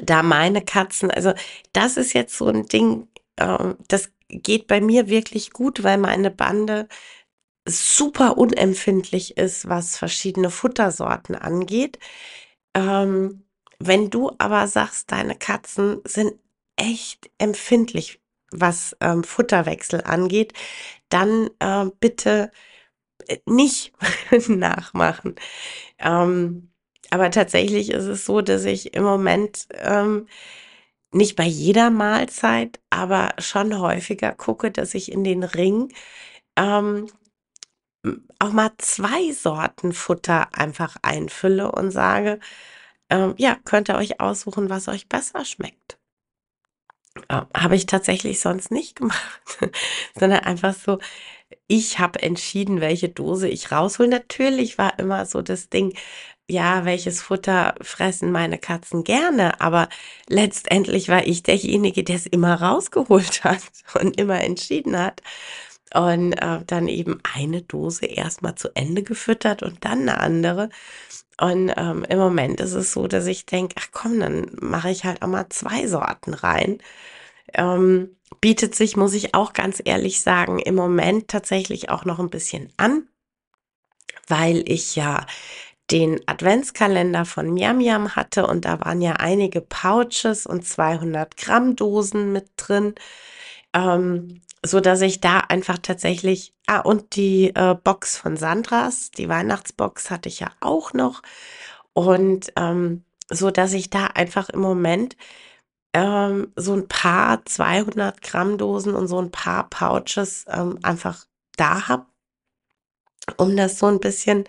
da 0.00 0.22
meine 0.22 0.64
Katzen, 0.64 1.10
also 1.10 1.34
das 1.72 1.96
ist 1.96 2.12
jetzt 2.14 2.36
so 2.36 2.46
ein 2.46 2.66
Ding, 2.66 3.08
ähm, 3.38 3.76
das 3.88 4.10
geht 4.28 4.66
bei 4.66 4.80
mir 4.80 5.08
wirklich 5.08 5.52
gut, 5.52 5.82
weil 5.82 5.98
meine 5.98 6.30
Bande 6.30 6.88
super 7.68 8.38
unempfindlich 8.38 9.36
ist, 9.36 9.68
was 9.68 9.96
verschiedene 9.96 10.50
Futtersorten 10.50 11.36
angeht. 11.36 11.98
Ähm, 12.74 13.44
wenn 13.78 14.10
du 14.10 14.30
aber 14.38 14.66
sagst, 14.68 15.10
deine 15.12 15.36
Katzen 15.36 16.00
sind 16.04 16.34
echt 16.76 17.30
empfindlich, 17.38 18.20
was 18.50 18.96
ähm, 19.00 19.24
Futterwechsel 19.24 20.02
angeht, 20.04 20.52
dann 21.08 21.50
äh, 21.58 21.86
bitte 22.00 22.50
äh, 23.28 23.38
nicht 23.46 23.92
nachmachen. 24.48 25.36
Ähm, 25.98 26.70
aber 27.10 27.30
tatsächlich 27.30 27.90
ist 27.90 28.06
es 28.06 28.24
so, 28.26 28.40
dass 28.42 28.64
ich 28.64 28.94
im 28.94 29.04
Moment 29.04 29.68
ähm, 29.74 30.28
nicht 31.12 31.36
bei 31.36 31.44
jeder 31.44 31.90
Mahlzeit, 31.90 32.80
aber 32.90 33.34
schon 33.38 33.78
häufiger 33.78 34.32
gucke, 34.32 34.70
dass 34.70 34.94
ich 34.94 35.12
in 35.12 35.24
den 35.24 35.44
Ring 35.44 35.92
ähm, 36.56 37.08
auch 38.38 38.52
mal 38.52 38.70
zwei 38.78 39.32
Sorten 39.32 39.92
Futter 39.92 40.48
einfach 40.52 40.96
einfülle 41.02 41.70
und 41.72 41.90
sage, 41.90 42.40
ähm, 43.10 43.34
ja, 43.38 43.56
könnt 43.64 43.88
ihr 43.90 43.96
euch 43.96 44.20
aussuchen, 44.20 44.70
was 44.70 44.88
euch 44.88 45.08
besser 45.08 45.44
schmeckt. 45.44 45.98
Äh, 47.28 47.42
habe 47.56 47.76
ich 47.76 47.86
tatsächlich 47.86 48.40
sonst 48.40 48.70
nicht 48.70 48.96
gemacht, 48.96 49.42
sondern 50.18 50.40
einfach 50.40 50.74
so, 50.74 50.98
ich 51.68 51.98
habe 51.98 52.22
entschieden, 52.22 52.80
welche 52.80 53.08
Dose 53.08 53.48
ich 53.48 53.70
raushol. 53.72 54.08
Natürlich 54.08 54.78
war 54.78 54.98
immer 54.98 55.26
so 55.26 55.42
das 55.42 55.68
Ding, 55.68 55.94
ja, 56.48 56.84
welches 56.84 57.22
Futter 57.22 57.74
fressen 57.82 58.32
meine 58.32 58.58
Katzen 58.58 59.04
gerne, 59.04 59.60
aber 59.60 59.88
letztendlich 60.28 61.08
war 61.08 61.26
ich 61.26 61.42
derjenige, 61.42 62.04
der 62.04 62.16
es 62.16 62.26
immer 62.26 62.60
rausgeholt 62.62 63.44
hat 63.44 63.62
und 64.00 64.18
immer 64.18 64.40
entschieden 64.42 64.98
hat 64.98 65.22
und 65.94 66.32
äh, 66.34 66.60
dann 66.66 66.88
eben 66.88 67.20
eine 67.34 67.62
Dose 67.62 68.06
erstmal 68.06 68.54
zu 68.54 68.74
Ende 68.74 69.02
gefüttert 69.02 69.62
und 69.62 69.84
dann 69.84 70.08
eine 70.08 70.18
andere. 70.20 70.68
Und 71.40 71.72
ähm, 71.76 72.04
im 72.08 72.18
Moment 72.18 72.60
ist 72.60 72.74
es 72.74 72.92
so, 72.92 73.08
dass 73.08 73.26
ich 73.26 73.46
denke, 73.46 73.74
ach 73.78 73.88
komm, 73.92 74.20
dann 74.20 74.46
mache 74.60 74.90
ich 74.90 75.04
halt 75.04 75.22
auch 75.22 75.28
mal 75.28 75.48
zwei 75.48 75.86
Sorten 75.86 76.34
rein. 76.34 76.78
Ähm, 77.54 78.16
bietet 78.40 78.74
sich, 78.74 78.96
muss 78.96 79.14
ich 79.14 79.34
auch 79.34 79.52
ganz 79.52 79.82
ehrlich 79.84 80.22
sagen, 80.22 80.58
im 80.58 80.74
Moment 80.74 81.28
tatsächlich 81.28 81.90
auch 81.90 82.04
noch 82.04 82.18
ein 82.18 82.30
bisschen 82.30 82.72
an, 82.76 83.08
weil 84.28 84.62
ich 84.66 84.96
ja 84.96 85.26
den 85.90 86.20
Adventskalender 86.26 87.24
von 87.24 87.52
Miam 87.52 88.16
hatte 88.16 88.46
und 88.46 88.64
da 88.64 88.80
waren 88.80 89.02
ja 89.02 89.14
einige 89.14 89.60
Pouches 89.60 90.46
und 90.46 90.66
200 90.66 91.36
Gramm 91.36 91.76
Dosen 91.76 92.32
mit 92.32 92.48
drin, 92.56 92.94
ähm, 93.74 94.40
so 94.64 94.80
dass 94.80 95.00
ich 95.00 95.20
da 95.20 95.38
einfach 95.40 95.78
tatsächlich, 95.78 96.54
ah, 96.66 96.80
und 96.80 97.16
die 97.16 97.52
äh, 97.54 97.74
Box 97.74 98.16
von 98.16 98.36
Sandras, 98.36 99.10
die 99.10 99.28
Weihnachtsbox 99.28 100.10
hatte 100.10 100.28
ich 100.28 100.40
ja 100.40 100.50
auch 100.60 100.92
noch 100.92 101.22
und 101.94 102.52
ähm, 102.56 103.04
so 103.30 103.50
dass 103.50 103.72
ich 103.72 103.90
da 103.90 104.06
einfach 104.06 104.50
im 104.50 104.60
Moment 104.60 105.16
ähm, 105.94 106.52
so 106.56 106.74
ein 106.74 106.88
paar 106.88 107.44
200 107.44 108.22
Gramm 108.22 108.58
Dosen 108.58 108.94
und 108.94 109.08
so 109.08 109.20
ein 109.20 109.30
paar 109.30 109.68
Pouches 109.70 110.44
ähm, 110.48 110.78
einfach 110.82 111.26
da 111.56 111.88
habe, 111.88 112.06
um 113.36 113.56
das 113.56 113.78
so 113.78 113.86
ein 113.86 114.00
bisschen 114.00 114.44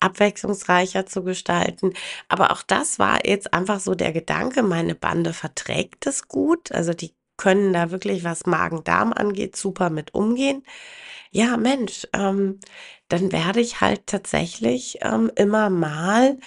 abwechslungsreicher 0.00 1.06
zu 1.06 1.22
gestalten. 1.24 1.92
Aber 2.28 2.52
auch 2.52 2.62
das 2.62 2.98
war 2.98 3.26
jetzt 3.26 3.52
einfach 3.54 3.80
so 3.80 3.94
der 3.94 4.12
Gedanke, 4.12 4.62
meine 4.62 4.94
Bande 4.94 5.32
verträgt 5.34 6.06
es 6.06 6.28
gut. 6.28 6.72
Also 6.72 6.94
die 6.94 7.14
können 7.40 7.72
da 7.72 7.90
wirklich, 7.90 8.22
was 8.22 8.44
Magen-Darm 8.46 9.14
angeht, 9.14 9.56
super 9.56 9.88
mit 9.88 10.14
umgehen. 10.14 10.62
Ja, 11.30 11.56
Mensch, 11.56 12.06
ähm, 12.12 12.60
dann 13.08 13.32
werde 13.32 13.60
ich 13.60 13.80
halt 13.80 14.06
tatsächlich 14.06 14.98
ähm, 15.02 15.32
immer 15.36 15.70
mal 15.70 16.38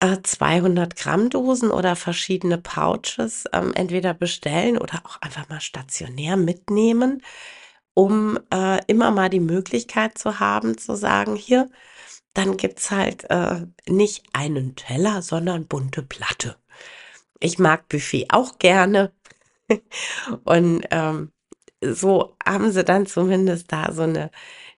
äh, 0.00 0.18
200 0.22 0.96
Gramm 0.96 1.28
Dosen 1.30 1.70
oder 1.70 1.96
verschiedene 1.96 2.58
Pouches 2.58 3.44
ähm, 3.52 3.72
entweder 3.74 4.14
bestellen 4.14 4.78
oder 4.78 5.02
auch 5.04 5.20
einfach 5.20 5.48
mal 5.50 5.60
stationär 5.60 6.36
mitnehmen, 6.38 7.22
um 7.94 8.38
äh, 8.52 8.80
immer 8.86 9.10
mal 9.10 9.28
die 9.30 9.40
Möglichkeit 9.40 10.18
zu 10.18 10.40
haben, 10.40 10.78
zu 10.78 10.96
sagen, 10.96 11.36
hier, 11.36 11.68
dann 12.34 12.56
gibt's 12.56 12.90
halt 12.90 13.28
äh, 13.30 13.66
nicht 13.88 14.24
einen 14.32 14.76
Teller, 14.76 15.22
sondern 15.22 15.66
bunte 15.66 16.02
Platte. 16.02 16.56
Ich 17.40 17.58
mag 17.58 17.88
Buffet 17.88 18.28
auch 18.30 18.58
gerne. 18.58 19.12
Und 20.44 20.84
ähm, 20.90 21.32
so 21.82 22.36
haben 22.44 22.72
sie 22.72 22.84
dann 22.84 23.06
zumindest 23.06 23.72
da 23.72 23.92
so 23.92 24.02
eine, 24.02 24.30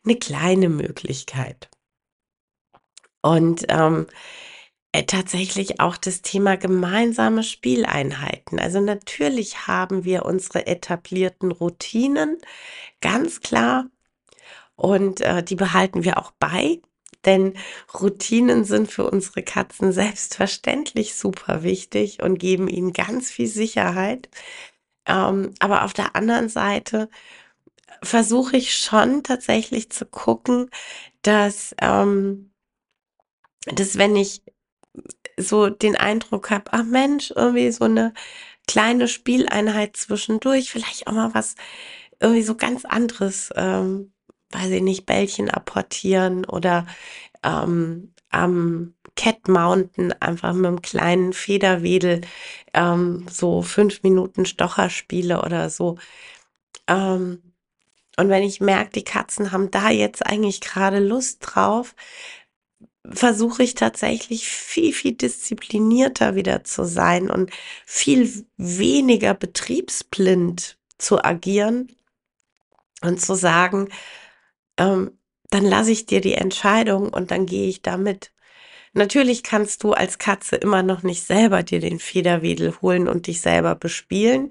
eine 0.04 0.16
kleine 0.16 0.68
Möglichkeit. 0.68 1.70
Und 3.22 3.66
ähm, 3.68 4.06
äh, 4.92 5.04
tatsächlich 5.04 5.80
auch 5.80 5.96
das 5.96 6.22
Thema 6.22 6.56
gemeinsame 6.56 7.42
Spieleinheiten. 7.42 8.58
Also 8.58 8.80
natürlich 8.80 9.66
haben 9.66 10.04
wir 10.04 10.24
unsere 10.24 10.66
etablierten 10.66 11.52
Routinen, 11.52 12.38
ganz 13.00 13.40
klar. 13.40 13.86
Und 14.76 15.20
äh, 15.20 15.42
die 15.42 15.56
behalten 15.56 16.04
wir 16.04 16.18
auch 16.18 16.32
bei. 16.38 16.80
Denn 17.24 17.54
Routinen 18.00 18.64
sind 18.64 18.90
für 18.90 19.10
unsere 19.10 19.42
Katzen 19.42 19.92
selbstverständlich 19.92 21.14
super 21.16 21.62
wichtig 21.62 22.22
und 22.22 22.38
geben 22.38 22.68
ihnen 22.68 22.92
ganz 22.92 23.30
viel 23.30 23.48
Sicherheit. 23.48 24.28
Ähm, 25.08 25.54
aber 25.58 25.84
auf 25.84 25.94
der 25.94 26.14
anderen 26.16 26.48
Seite 26.48 27.08
versuche 28.02 28.56
ich 28.56 28.76
schon 28.76 29.22
tatsächlich 29.22 29.90
zu 29.90 30.06
gucken, 30.06 30.70
dass, 31.22 31.74
ähm, 31.80 32.52
dass 33.66 33.98
wenn 33.98 34.16
ich 34.16 34.42
so 35.38 35.70
den 35.70 35.96
Eindruck 35.96 36.50
habe, 36.50 36.72
ach 36.72 36.84
Mensch, 36.84 37.32
irgendwie 37.34 37.70
so 37.72 37.84
eine 37.84 38.12
kleine 38.66 39.08
Spieleinheit 39.08 39.96
zwischendurch, 39.96 40.70
vielleicht 40.70 41.06
auch 41.06 41.12
mal 41.12 41.34
was 41.34 41.54
irgendwie 42.20 42.42
so 42.42 42.56
ganz 42.56 42.84
anderes, 42.84 43.50
ähm, 43.56 44.12
weiß 44.50 44.70
ich 44.70 44.82
nicht, 44.82 45.06
Bällchen 45.06 45.50
apportieren 45.50 46.44
oder 46.44 46.86
ähm, 47.44 48.14
am 48.30 48.94
Cat 49.18 49.48
Mountain 49.48 50.12
einfach 50.20 50.54
mit 50.54 50.66
einem 50.66 50.80
kleinen 50.80 51.32
Federwedel 51.32 52.20
ähm, 52.72 53.26
so 53.28 53.62
fünf 53.62 54.02
Minuten 54.04 54.46
Stocher 54.46 54.90
spiele 54.90 55.42
oder 55.42 55.70
so. 55.70 55.98
Ähm, 56.86 57.42
und 58.16 58.28
wenn 58.28 58.44
ich 58.44 58.60
merke, 58.60 58.92
die 58.92 59.04
Katzen 59.04 59.52
haben 59.52 59.70
da 59.70 59.90
jetzt 59.90 60.24
eigentlich 60.24 60.60
gerade 60.60 61.00
Lust 61.00 61.38
drauf, 61.40 61.94
versuche 63.10 63.62
ich 63.64 63.74
tatsächlich 63.74 64.48
viel, 64.48 64.92
viel 64.92 65.12
disziplinierter 65.12 66.34
wieder 66.36 66.62
zu 66.64 66.84
sein 66.84 67.30
und 67.30 67.50
viel 67.86 68.46
weniger 68.56 69.34
betriebsblind 69.34 70.78
zu 70.98 71.24
agieren 71.24 71.88
und 73.02 73.20
zu 73.20 73.34
sagen, 73.34 73.88
ähm, 74.78 75.18
dann 75.50 75.64
lasse 75.64 75.90
ich 75.92 76.06
dir 76.06 76.20
die 76.20 76.34
Entscheidung 76.34 77.08
und 77.08 77.30
dann 77.32 77.46
gehe 77.46 77.68
ich 77.68 77.82
damit. 77.82 78.32
Natürlich 78.98 79.44
kannst 79.44 79.84
du 79.84 79.92
als 79.92 80.18
Katze 80.18 80.56
immer 80.56 80.82
noch 80.82 81.04
nicht 81.04 81.22
selber 81.22 81.62
dir 81.62 81.78
den 81.78 82.00
Federwedel 82.00 82.74
holen 82.82 83.06
und 83.06 83.28
dich 83.28 83.40
selber 83.40 83.76
bespielen. 83.76 84.50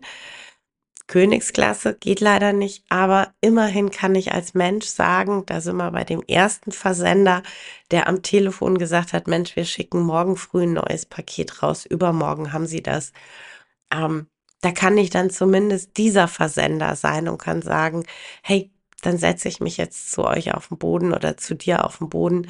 Königsklasse 1.08 1.96
geht 1.96 2.22
leider 2.22 2.54
nicht, 2.54 2.86
aber 2.88 3.34
immerhin 3.42 3.92
kann 3.92 4.16
ich 4.16 4.32
als 4.32 4.54
Mensch 4.54 4.86
sagen, 4.86 5.44
da 5.46 5.60
sind 5.60 5.76
wir 5.76 5.92
bei 5.92 6.06
dem 6.06 6.22
ersten 6.22 6.72
Versender, 6.72 7.44
der 7.92 8.08
am 8.08 8.24
Telefon 8.24 8.78
gesagt 8.78 9.12
hat, 9.12 9.28
Mensch, 9.28 9.58
wir 9.58 9.66
schicken 9.66 10.00
morgen 10.00 10.38
früh 10.38 10.64
ein 10.64 10.74
neues 10.74 11.06
Paket 11.06 11.62
raus, 11.62 11.86
übermorgen 11.86 12.54
haben 12.54 12.68
sie 12.68 12.82
das. 12.82 13.12
Ähm, 13.94 14.28
da 14.62 14.72
kann 14.72 14.98
ich 14.98 15.10
dann 15.10 15.30
zumindest 15.30 15.98
dieser 15.98 16.30
Versender 16.30 16.96
sein 16.96 17.28
und 17.28 17.38
kann 17.38 17.62
sagen, 17.62 18.06
hey, 18.44 18.72
dann 19.02 19.18
setze 19.18 19.50
ich 19.50 19.60
mich 19.60 19.76
jetzt 19.76 20.14
zu 20.14 20.24
euch 20.24 20.54
auf 20.54 20.70
den 20.70 20.78
Boden 20.78 21.14
oder 21.14 21.36
zu 21.36 21.54
dir 21.54 21.84
auf 21.84 21.98
den 21.98 22.08
Boden 22.08 22.48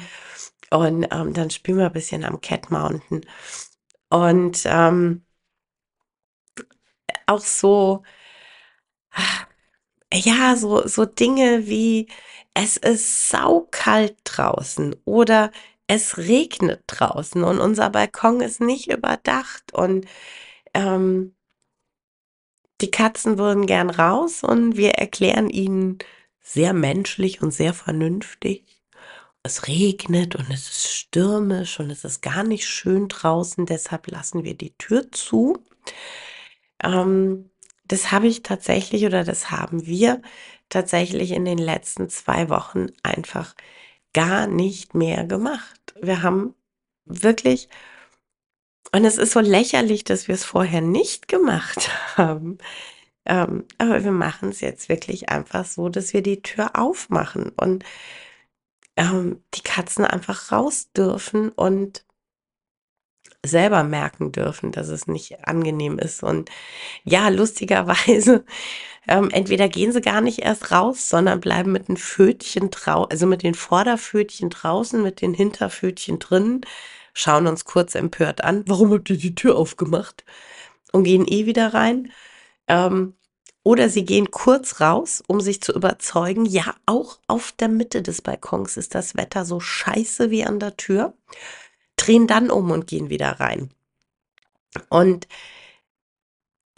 und 0.70 1.06
ähm, 1.10 1.32
dann 1.34 1.50
spielen 1.50 1.78
wir 1.78 1.86
ein 1.86 1.92
bisschen 1.92 2.24
am 2.24 2.40
Cat 2.40 2.70
Mountain. 2.70 3.24
Und 4.10 4.62
ähm, 4.66 5.24
auch 7.26 7.40
so, 7.40 8.02
ja, 10.12 10.56
so, 10.56 10.86
so 10.86 11.04
Dinge 11.04 11.66
wie, 11.66 12.08
es 12.54 12.76
ist 12.76 13.28
saukalt 13.28 14.16
draußen 14.24 14.96
oder 15.04 15.52
es 15.86 16.18
regnet 16.18 16.82
draußen 16.86 17.42
und 17.44 17.60
unser 17.60 17.90
Balkon 17.90 18.40
ist 18.40 18.60
nicht 18.60 18.90
überdacht 18.90 19.72
und 19.72 20.06
ähm, 20.74 21.34
die 22.80 22.90
Katzen 22.90 23.38
würden 23.38 23.66
gern 23.66 23.90
raus 23.90 24.42
und 24.44 24.76
wir 24.76 24.92
erklären 24.92 25.50
ihnen 25.50 25.98
sehr 26.40 26.72
menschlich 26.72 27.42
und 27.42 27.52
sehr 27.52 27.74
vernünftig. 27.74 28.77
Es 29.48 29.66
regnet 29.68 30.36
und 30.36 30.50
es 30.50 30.68
ist 30.68 30.94
stürmisch 30.94 31.80
und 31.80 31.90
es 31.90 32.04
ist 32.04 32.20
gar 32.22 32.44
nicht 32.44 32.66
schön 32.66 33.08
draußen, 33.08 33.66
deshalb 33.66 34.06
lassen 34.08 34.44
wir 34.44 34.54
die 34.54 34.76
Tür 34.76 35.10
zu. 35.10 35.58
Ähm, 36.82 37.50
das 37.84 38.12
habe 38.12 38.26
ich 38.28 38.42
tatsächlich 38.42 39.04
oder 39.06 39.24
das 39.24 39.50
haben 39.50 39.86
wir 39.86 40.20
tatsächlich 40.68 41.32
in 41.32 41.44
den 41.44 41.58
letzten 41.58 42.08
zwei 42.10 42.48
Wochen 42.50 42.88
einfach 43.02 43.54
gar 44.14 44.46
nicht 44.46 44.94
mehr 44.94 45.24
gemacht. 45.24 45.94
Wir 46.00 46.22
haben 46.22 46.54
wirklich 47.06 47.68
Und 48.92 49.04
es 49.04 49.18
ist 49.18 49.32
so 49.32 49.40
lächerlich, 49.40 50.04
dass 50.04 50.28
wir 50.28 50.34
es 50.34 50.44
vorher 50.44 50.80
nicht 50.80 51.28
gemacht 51.28 51.90
haben. 52.16 52.58
Ähm, 53.26 53.66
aber 53.78 54.04
wir 54.04 54.12
machen 54.12 54.50
es 54.50 54.60
jetzt 54.60 54.88
wirklich 54.88 55.28
einfach 55.30 55.66
so, 55.66 55.88
dass 55.90 56.14
wir 56.14 56.22
die 56.22 56.42
Tür 56.42 56.72
aufmachen 56.76 57.50
und 57.56 57.84
ähm, 58.98 59.42
die 59.54 59.62
Katzen 59.62 60.04
einfach 60.04 60.52
raus 60.52 60.90
dürfen 60.92 61.50
und 61.50 62.04
selber 63.46 63.84
merken 63.84 64.32
dürfen, 64.32 64.72
dass 64.72 64.88
es 64.88 65.06
nicht 65.06 65.46
angenehm 65.46 65.98
ist. 66.00 66.24
Und 66.24 66.50
ja, 67.04 67.28
lustigerweise, 67.28 68.44
ähm, 69.08 69.30
entweder 69.30 69.68
gehen 69.68 69.92
sie 69.92 70.00
gar 70.00 70.20
nicht 70.20 70.40
erst 70.40 70.72
raus, 70.72 71.08
sondern 71.08 71.40
bleiben 71.40 71.70
mit 71.72 71.88
den 71.88 71.96
Pfötchen 71.96 72.70
draußen, 72.70 73.10
also 73.12 73.26
mit 73.26 73.44
den 73.44 73.54
Vorderpfötchen 73.54 74.50
draußen, 74.50 75.00
mit 75.02 75.20
den 75.22 75.32
Hinterpfötchen 75.32 76.18
drinnen, 76.18 76.62
schauen 77.14 77.46
uns 77.46 77.64
kurz 77.64 77.94
empört 77.94 78.42
an, 78.42 78.64
warum 78.66 78.92
habt 78.92 79.10
ihr 79.10 79.18
die 79.18 79.34
Tür 79.36 79.56
aufgemacht? 79.56 80.24
Und 80.92 81.04
gehen 81.04 81.26
eh 81.28 81.46
wieder 81.46 81.74
rein. 81.74 82.12
Ähm, 82.68 83.17
oder 83.62 83.88
sie 83.88 84.04
gehen 84.04 84.30
kurz 84.30 84.80
raus, 84.80 85.22
um 85.26 85.40
sich 85.40 85.60
zu 85.60 85.72
überzeugen, 85.72 86.46
ja, 86.46 86.74
auch 86.86 87.18
auf 87.26 87.52
der 87.52 87.68
Mitte 87.68 88.02
des 88.02 88.22
Balkons 88.22 88.76
ist 88.76 88.94
das 88.94 89.16
Wetter 89.16 89.44
so 89.44 89.60
scheiße 89.60 90.30
wie 90.30 90.44
an 90.44 90.58
der 90.58 90.76
Tür 90.76 91.14
drehen 91.96 92.26
dann 92.26 92.50
um 92.50 92.70
und 92.70 92.86
gehen 92.86 93.10
wieder 93.10 93.40
rein. 93.40 93.70
Und 94.88 95.28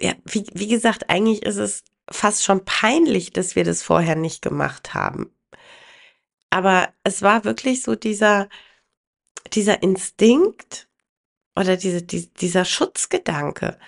ja, 0.00 0.14
wie, 0.24 0.46
wie 0.54 0.68
gesagt, 0.68 1.10
eigentlich 1.10 1.42
ist 1.42 1.56
es 1.56 1.84
fast 2.10 2.42
schon 2.42 2.64
peinlich, 2.64 3.32
dass 3.32 3.54
wir 3.54 3.64
das 3.64 3.82
vorher 3.82 4.16
nicht 4.16 4.42
gemacht 4.42 4.94
haben. 4.94 5.30
Aber 6.50 6.92
es 7.04 7.22
war 7.22 7.44
wirklich 7.44 7.82
so 7.82 7.94
dieser, 7.94 8.48
dieser 9.52 9.82
Instinkt 9.82 10.88
oder 11.54 11.76
diese, 11.76 12.02
die, 12.02 12.32
dieser 12.34 12.64
Schutzgedanke. 12.64 13.78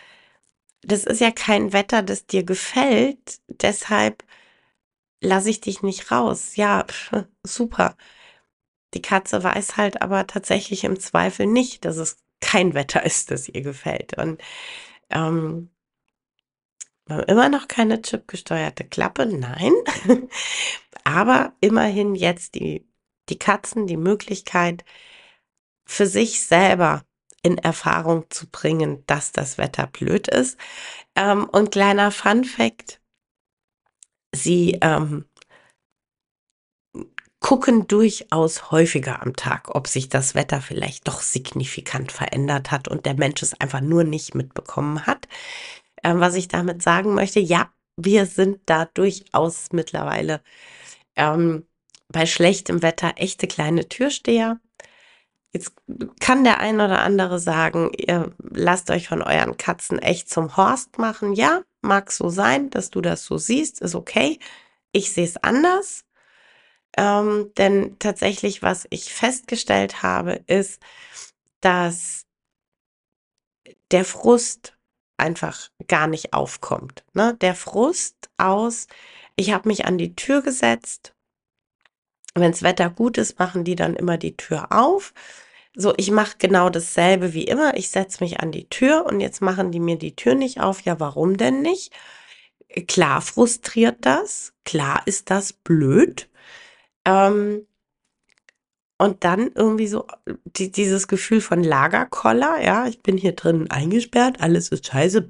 Das 0.83 1.05
ist 1.05 1.21
ja 1.21 1.31
kein 1.31 1.73
Wetter, 1.73 2.03
das 2.03 2.27
dir 2.27 2.45
gefällt, 2.45 3.41
deshalb 3.49 4.25
lasse 5.21 5.51
ich 5.51 5.61
dich 5.61 5.83
nicht 5.83 6.11
raus. 6.11 6.57
Ja, 6.57 6.87
super. 7.45 7.97
Die 8.95 9.03
Katze 9.03 9.43
weiß 9.43 9.77
halt 9.77 10.03
aber 10.03 10.27
tatsächlich 10.27 10.85
im 10.85 10.99
Zweifel 11.01 11.47
nicht, 11.47 11.85
dass 11.85 11.97
es 11.97 12.19
kein 12.41 12.75
Wetter 12.75 13.03
ist, 13.07 13.31
das 13.31 13.49
ihr 13.49 13.63
gefällt. 13.63 14.19
Und 14.19 14.43
ähm, 15.11 15.71
wir 17.07 17.17
haben 17.17 17.25
immer 17.25 17.49
noch 17.49 17.69
keine 17.69 18.03
chipgesteuerte 18.03 18.85
Klappe, 18.85 19.27
nein. 19.27 19.73
aber 21.05 21.55
immerhin 21.61 22.15
jetzt 22.15 22.55
die, 22.55 22.87
die 23.29 23.39
Katzen 23.39 23.87
die 23.87 23.97
Möglichkeit, 23.97 24.85
für 25.85 26.07
sich 26.07 26.47
selber 26.47 27.05
in 27.43 27.59
Erfahrung 27.59 28.27
zu 28.31 28.49
bringen, 28.49 29.05
dass 29.07 29.33
das 29.33 29.59
Wetter 29.59 29.87
blöd 29.87 30.29
ist. 30.29 30.59
Ähm, 31.17 31.49
und 31.49 31.73
kleiner 31.73 32.11
Fun 32.11 32.45
fact, 32.45 33.01
sie 34.35 34.79
ähm, 34.81 35.27
gucken 37.41 37.89
durchaus 37.89 38.71
häufiger 38.71 39.21
am 39.21 39.35
Tag, 39.37 39.75
ob 39.75 39.89
sich 39.89 40.09
das 40.09 40.35
Wetter 40.35 40.61
vielleicht 40.63 41.09
doch 41.09 41.21
signifikant 41.21 42.13
verändert 42.13 42.71
hat 42.71 42.89
und 42.89 43.05
der 43.05 43.15
Mensch 43.15 43.43
es 43.43 43.61
einfach 43.61 43.81
nur 43.81 44.05
nicht 44.05 44.35
mitbekommen 44.35 45.07
hat. 45.07 45.29
Ähm, 46.05 46.21
was 46.21 46.35
ich 46.37 46.49
damit 46.49 46.83
sagen 46.83 47.15
möchte, 47.15 47.41
ja, 47.41 47.73
wir 47.97 48.27
sind 48.27 48.61
da 48.67 48.87
durchaus 48.87 49.69
mittlerweile 49.73 50.43
ähm, 51.17 51.67
bei 52.09 52.27
schlechtem 52.27 52.83
Wetter 52.83 53.15
echte 53.17 53.47
kleine 53.47 53.89
Türsteher. 53.89 54.61
Jetzt 55.53 55.75
kann 56.21 56.45
der 56.45 56.61
ein 56.61 56.77
oder 56.77 57.03
andere 57.03 57.39
sagen, 57.39 57.91
ihr 57.97 58.35
lasst 58.39 58.91
euch 58.91 59.09
von 59.09 59.23
euren 59.23 59.59
Katzen 59.59 59.99
echt 59.99 60.31
zum 60.31 60.57
Horst 60.57 60.99
machen. 60.99 61.35
Ja, 61.35 61.63
mag 61.83 62.11
so 62.11 62.31
sein, 62.31 62.71
dass 62.71 62.91
du 62.91 63.03
das 63.03 63.25
so 63.25 63.37
siehst, 63.37 63.81
ist 63.83 63.95
okay. 63.95 64.39
Ich 64.93 65.13
sehe 65.13 65.25
es 65.25 65.37
anders. 65.37 66.05
Ähm, 66.97 67.53
denn 67.57 67.99
tatsächlich, 67.99 68.63
was 68.63 68.87
ich 68.91 69.13
festgestellt 69.13 70.03
habe, 70.03 70.43
ist, 70.47 70.81
dass 71.61 72.27
der 73.91 74.05
Frust 74.05 74.77
einfach 75.17 75.71
gar 75.87 76.07
nicht 76.07 76.33
aufkommt. 76.33 77.05
Ne? 77.15 77.37
Der 77.41 77.55
Frust 77.55 78.31
aus, 78.37 78.87
ich 79.37 79.53
habe 79.53 79.69
mich 79.69 79.85
an 79.85 79.99
die 79.99 80.15
Tür 80.17 80.43
gesetzt. 80.43 81.15
Wenns 82.35 82.63
Wetter 82.63 82.91
gut 82.91 83.19
ist, 83.19 83.39
machen 83.39 83.65
die 83.65 83.77
dann 83.77 83.95
immer 83.95 84.17
die 84.19 84.37
Tür 84.37 84.69
auf. 84.73 85.13
So, 85.75 85.95
ich 85.97 86.11
mache 86.11 86.37
genau 86.39 86.71
dasselbe 86.71 87.33
wie 87.35 87.45
immer. 87.45 87.77
Ich 87.77 87.91
setze 87.91 88.23
mich 88.23 88.41
an 88.41 88.53
die 88.53 88.69
Tür 88.69 89.07
und 89.07 89.21
jetzt 89.21 89.41
machen 89.41 89.73
die 89.73 89.81
mir 89.81 89.97
die 89.97 90.17
Tür 90.17 90.35
nicht 90.35 90.61
auf. 90.61 90.83
Ja, 90.83 91.01
warum 91.01 91.37
denn 91.37 91.63
nicht? 91.63 91.93
Klar 92.89 93.21
frustriert 93.23 93.99
das. 94.03 94.55
Klar 94.65 95.03
ist 95.07 95.31
das 95.31 95.53
blöd. 95.53 96.29
Ähm, 97.05 97.67
und 98.99 99.25
dann 99.25 99.51
irgendwie 99.55 99.89
so 99.89 100.07
die, 100.45 100.71
dieses 100.71 101.09
Gefühl 101.09 101.41
von 101.41 101.65
Lagerkoller, 101.65 102.63
ja, 102.63 102.87
ich 102.87 103.03
bin 103.03 103.17
hier 103.17 103.33
drin 103.33 103.69
eingesperrt, 103.71 104.41
alles 104.41 104.69
ist 104.69 104.87
scheiße. 104.87 105.27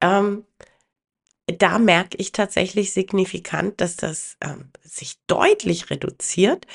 Ähm, 0.00 0.44
da 1.46 1.78
merke 1.78 2.16
ich 2.18 2.32
tatsächlich 2.32 2.92
signifikant, 2.92 3.80
dass 3.80 3.96
das 3.96 4.36
ähm, 4.40 4.70
sich 4.82 5.18
deutlich 5.26 5.90
reduziert 5.90 6.66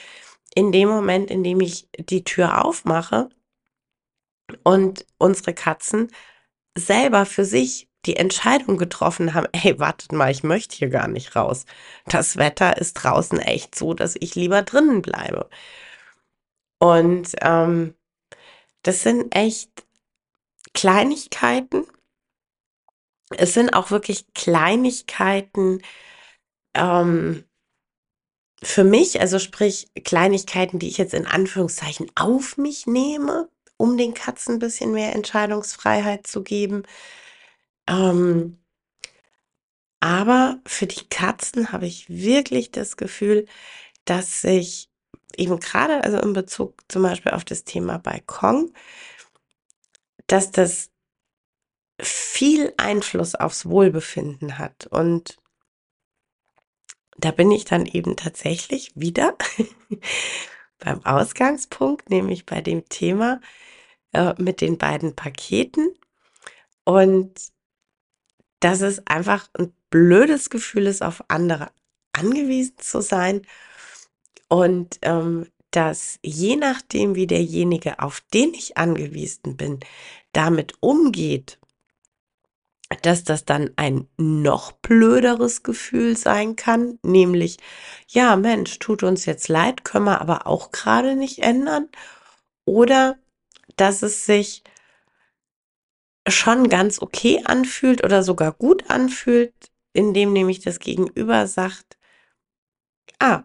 in 0.55 0.71
dem 0.71 0.89
Moment, 0.89 1.31
in 1.31 1.43
dem 1.43 1.61
ich 1.61 1.87
die 1.97 2.23
Tür 2.23 2.65
aufmache 2.65 3.29
und 4.63 5.05
unsere 5.17 5.53
Katzen 5.53 6.11
selber 6.77 7.25
für 7.25 7.45
sich 7.45 7.89
die 8.05 8.15
Entscheidung 8.15 8.77
getroffen 8.77 9.33
haben, 9.33 9.47
hey, 9.53 9.79
wartet 9.79 10.13
mal, 10.13 10.31
ich 10.31 10.43
möchte 10.43 10.75
hier 10.75 10.89
gar 10.89 11.07
nicht 11.07 11.35
raus. 11.35 11.65
Das 12.05 12.37
Wetter 12.37 12.77
ist 12.77 12.93
draußen 12.93 13.39
echt 13.39 13.75
so, 13.75 13.93
dass 13.93 14.15
ich 14.19 14.35
lieber 14.35 14.61
drinnen 14.61 15.01
bleibe. 15.01 15.49
Und 16.79 17.33
ähm, 17.41 17.95
das 18.83 19.03
sind 19.03 19.35
echt 19.35 19.85
Kleinigkeiten. 20.73 21.85
Es 23.29 23.53
sind 23.53 23.73
auch 23.73 23.91
wirklich 23.91 24.25
Kleinigkeiten 24.33 25.81
ähm, 26.73 27.43
für 28.63 28.83
mich, 28.83 29.21
also 29.21 29.39
sprich 29.39 29.87
Kleinigkeiten, 30.03 30.79
die 30.79 30.87
ich 30.87 30.97
jetzt 30.97 31.13
in 31.13 31.27
Anführungszeichen 31.27 32.11
auf 32.15 32.57
mich 32.57 32.87
nehme, 32.87 33.49
um 33.77 33.97
den 33.97 34.13
Katzen 34.13 34.55
ein 34.55 34.59
bisschen 34.59 34.93
mehr 34.93 35.13
Entscheidungsfreiheit 35.13 36.25
zu 36.27 36.43
geben. 36.43 36.83
Ähm, 37.87 38.59
aber 39.99 40.59
für 40.65 40.87
die 40.87 41.07
Katzen 41.09 41.71
habe 41.71 41.87
ich 41.87 42.09
wirklich 42.09 42.71
das 42.71 42.97
Gefühl, 42.97 43.45
dass 44.05 44.41
sich 44.41 44.89
eben 45.37 45.59
gerade, 45.59 46.03
also 46.03 46.19
in 46.19 46.33
Bezug 46.33 46.83
zum 46.87 47.03
Beispiel 47.03 47.33
auf 47.33 47.45
das 47.45 47.63
Thema 47.63 47.97
Balkon, 47.99 48.73
dass 50.27 50.51
das 50.51 50.89
viel 51.99 52.73
Einfluss 52.77 53.35
aufs 53.35 53.65
Wohlbefinden 53.65 54.57
hat. 54.57 54.87
Und 54.87 55.37
da 57.17 57.31
bin 57.31 57.51
ich 57.51 57.65
dann 57.65 57.85
eben 57.85 58.15
tatsächlich 58.15 58.91
wieder 58.95 59.35
beim 60.79 61.03
Ausgangspunkt, 61.05 62.09
nämlich 62.09 62.45
bei 62.45 62.61
dem 62.61 62.87
Thema 62.89 63.41
äh, 64.13 64.33
mit 64.37 64.61
den 64.61 64.77
beiden 64.77 65.15
Paketen. 65.15 65.93
Und 66.83 67.33
dass 68.59 68.81
es 68.81 69.05
einfach 69.07 69.49
ein 69.57 69.73
blödes 69.89 70.49
Gefühl 70.49 70.87
ist, 70.87 71.01
auf 71.03 71.23
andere 71.27 71.71
angewiesen 72.13 72.77
zu 72.79 73.01
sein 73.01 73.41
und 74.47 74.99
ähm, 75.01 75.47
dass 75.71 76.17
je 76.23 76.55
nachdem, 76.55 77.15
wie 77.15 77.27
derjenige, 77.27 77.99
auf 77.99 78.21
den 78.33 78.53
ich 78.53 78.77
angewiesen 78.77 79.57
bin, 79.57 79.79
damit 80.31 80.75
umgeht, 80.79 81.59
dass 83.01 83.23
das 83.23 83.45
dann 83.45 83.71
ein 83.75 84.07
noch 84.17 84.71
blöderes 84.71 85.63
Gefühl 85.63 86.15
sein 86.15 86.55
kann, 86.55 86.99
nämlich, 87.03 87.57
ja, 88.07 88.35
Mensch, 88.35 88.79
tut 88.79 89.03
uns 89.03 89.25
jetzt 89.25 89.49
leid, 89.49 89.83
können 89.83 90.05
wir 90.05 90.21
aber 90.21 90.47
auch 90.47 90.71
gerade 90.71 91.15
nicht 91.15 91.39
ändern, 91.39 91.89
oder 92.65 93.17
dass 93.75 94.03
es 94.03 94.25
sich 94.25 94.63
schon 96.27 96.69
ganz 96.69 97.01
okay 97.01 97.41
anfühlt 97.45 98.03
oder 98.03 98.23
sogar 98.23 98.51
gut 98.53 98.89
anfühlt, 98.89 99.53
indem 99.93 100.33
nämlich 100.33 100.59
das 100.59 100.79
Gegenüber 100.79 101.47
sagt, 101.47 101.97
ah, 103.19 103.43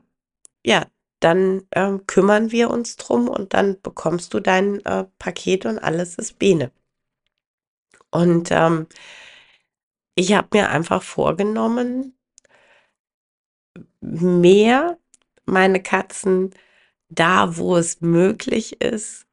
ja, 0.65 0.87
dann 1.21 1.67
äh, 1.71 1.99
kümmern 2.07 2.51
wir 2.51 2.71
uns 2.71 2.97
drum 2.97 3.29
und 3.29 3.55
dann 3.55 3.81
bekommst 3.81 4.35
du 4.35 4.41
dein 4.41 4.85
äh, 4.85 5.05
Paket 5.19 5.67
und 5.67 5.79
alles 5.79 6.17
ist 6.17 6.39
Bene. 6.39 6.73
Und 8.11 8.51
ähm, 8.51 8.87
ich 10.15 10.33
habe 10.35 10.49
mir 10.53 10.71
einfach 10.71 11.03
vorgenommen, 11.03 12.17
mehr 14.01 14.99
meine 15.45 15.83
Katzen 15.83 16.55
da, 17.09 17.57
wo 17.57 17.77
es 17.77 18.01
möglich 18.01 18.81
ist, 18.81 19.27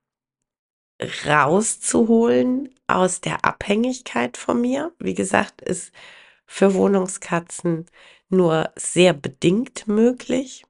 rauszuholen 1.26 2.76
aus 2.88 3.22
der 3.22 3.46
Abhängigkeit 3.46 4.38
von 4.38 4.60
mir. 4.62 4.94
Wie 5.00 5.14
gesagt, 5.14 5.62
ist 5.62 5.94
für 6.46 6.74
Wohnungskatzen 6.74 7.86
nur 8.30 8.72
sehr 8.76 9.14
bedingt 9.14 9.88
möglich. 9.88 10.66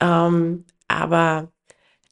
Ähm, 0.00 0.64
aber 0.86 1.52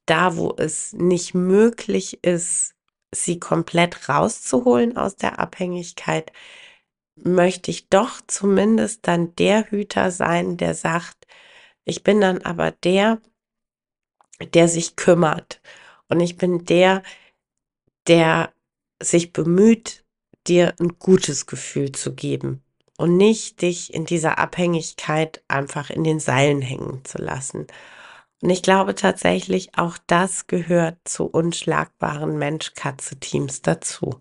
da, 0.07 0.37
wo 0.37 0.55
es 0.57 0.93
nicht 0.93 1.35
möglich 1.35 2.23
ist, 2.23 2.75
sie 3.13 3.39
komplett 3.41 4.09
rauszuholen 4.09 4.97
aus 4.97 5.17
der 5.17 5.39
Abhängigkeit, 5.39 6.33
möchte 7.17 7.71
ich 7.71 7.89
doch 7.89 8.21
zumindest 8.27 9.07
dann 9.07 9.35
der 9.37 9.71
Hüter 9.71 10.11
sein, 10.11 10.57
der 10.57 10.75
sagt, 10.75 11.27
ich 11.85 12.03
bin 12.03 12.21
dann 12.21 12.43
aber 12.43 12.71
der, 12.71 13.21
der 14.55 14.69
sich 14.69 14.97
kümmert. 14.97 15.61
Und 16.09 16.21
ich 16.21 16.37
bin 16.37 16.65
der, 16.65 17.03
der 18.07 18.53
sich 19.03 19.33
bemüht, 19.33 20.05
dir 20.47 20.75
ein 20.79 20.99
gutes 20.99 21.47
Gefühl 21.47 21.93
zu 21.93 22.15
geben 22.15 22.63
und 22.99 23.17
nicht 23.17 23.63
dich 23.63 23.93
in 23.93 24.07
dieser 24.07 24.39
Abhängigkeit 24.39 25.43
einfach 25.49 25.91
in 25.91 26.05
den 26.05 26.21
Seilen 26.21 26.63
hängen 26.63 27.05
zu 27.05 27.19
lassen. 27.19 27.67
Und 28.43 28.51
ich 28.51 28.63
glaube 28.63 28.95
tatsächlich, 28.95 29.77
auch 29.77 29.99
das 30.07 30.47
gehört 30.47 30.99
zu 31.05 31.25
unschlagbaren 31.25 32.39
Mensch-Katze-Teams 32.39 33.63
dazu. 33.63 34.21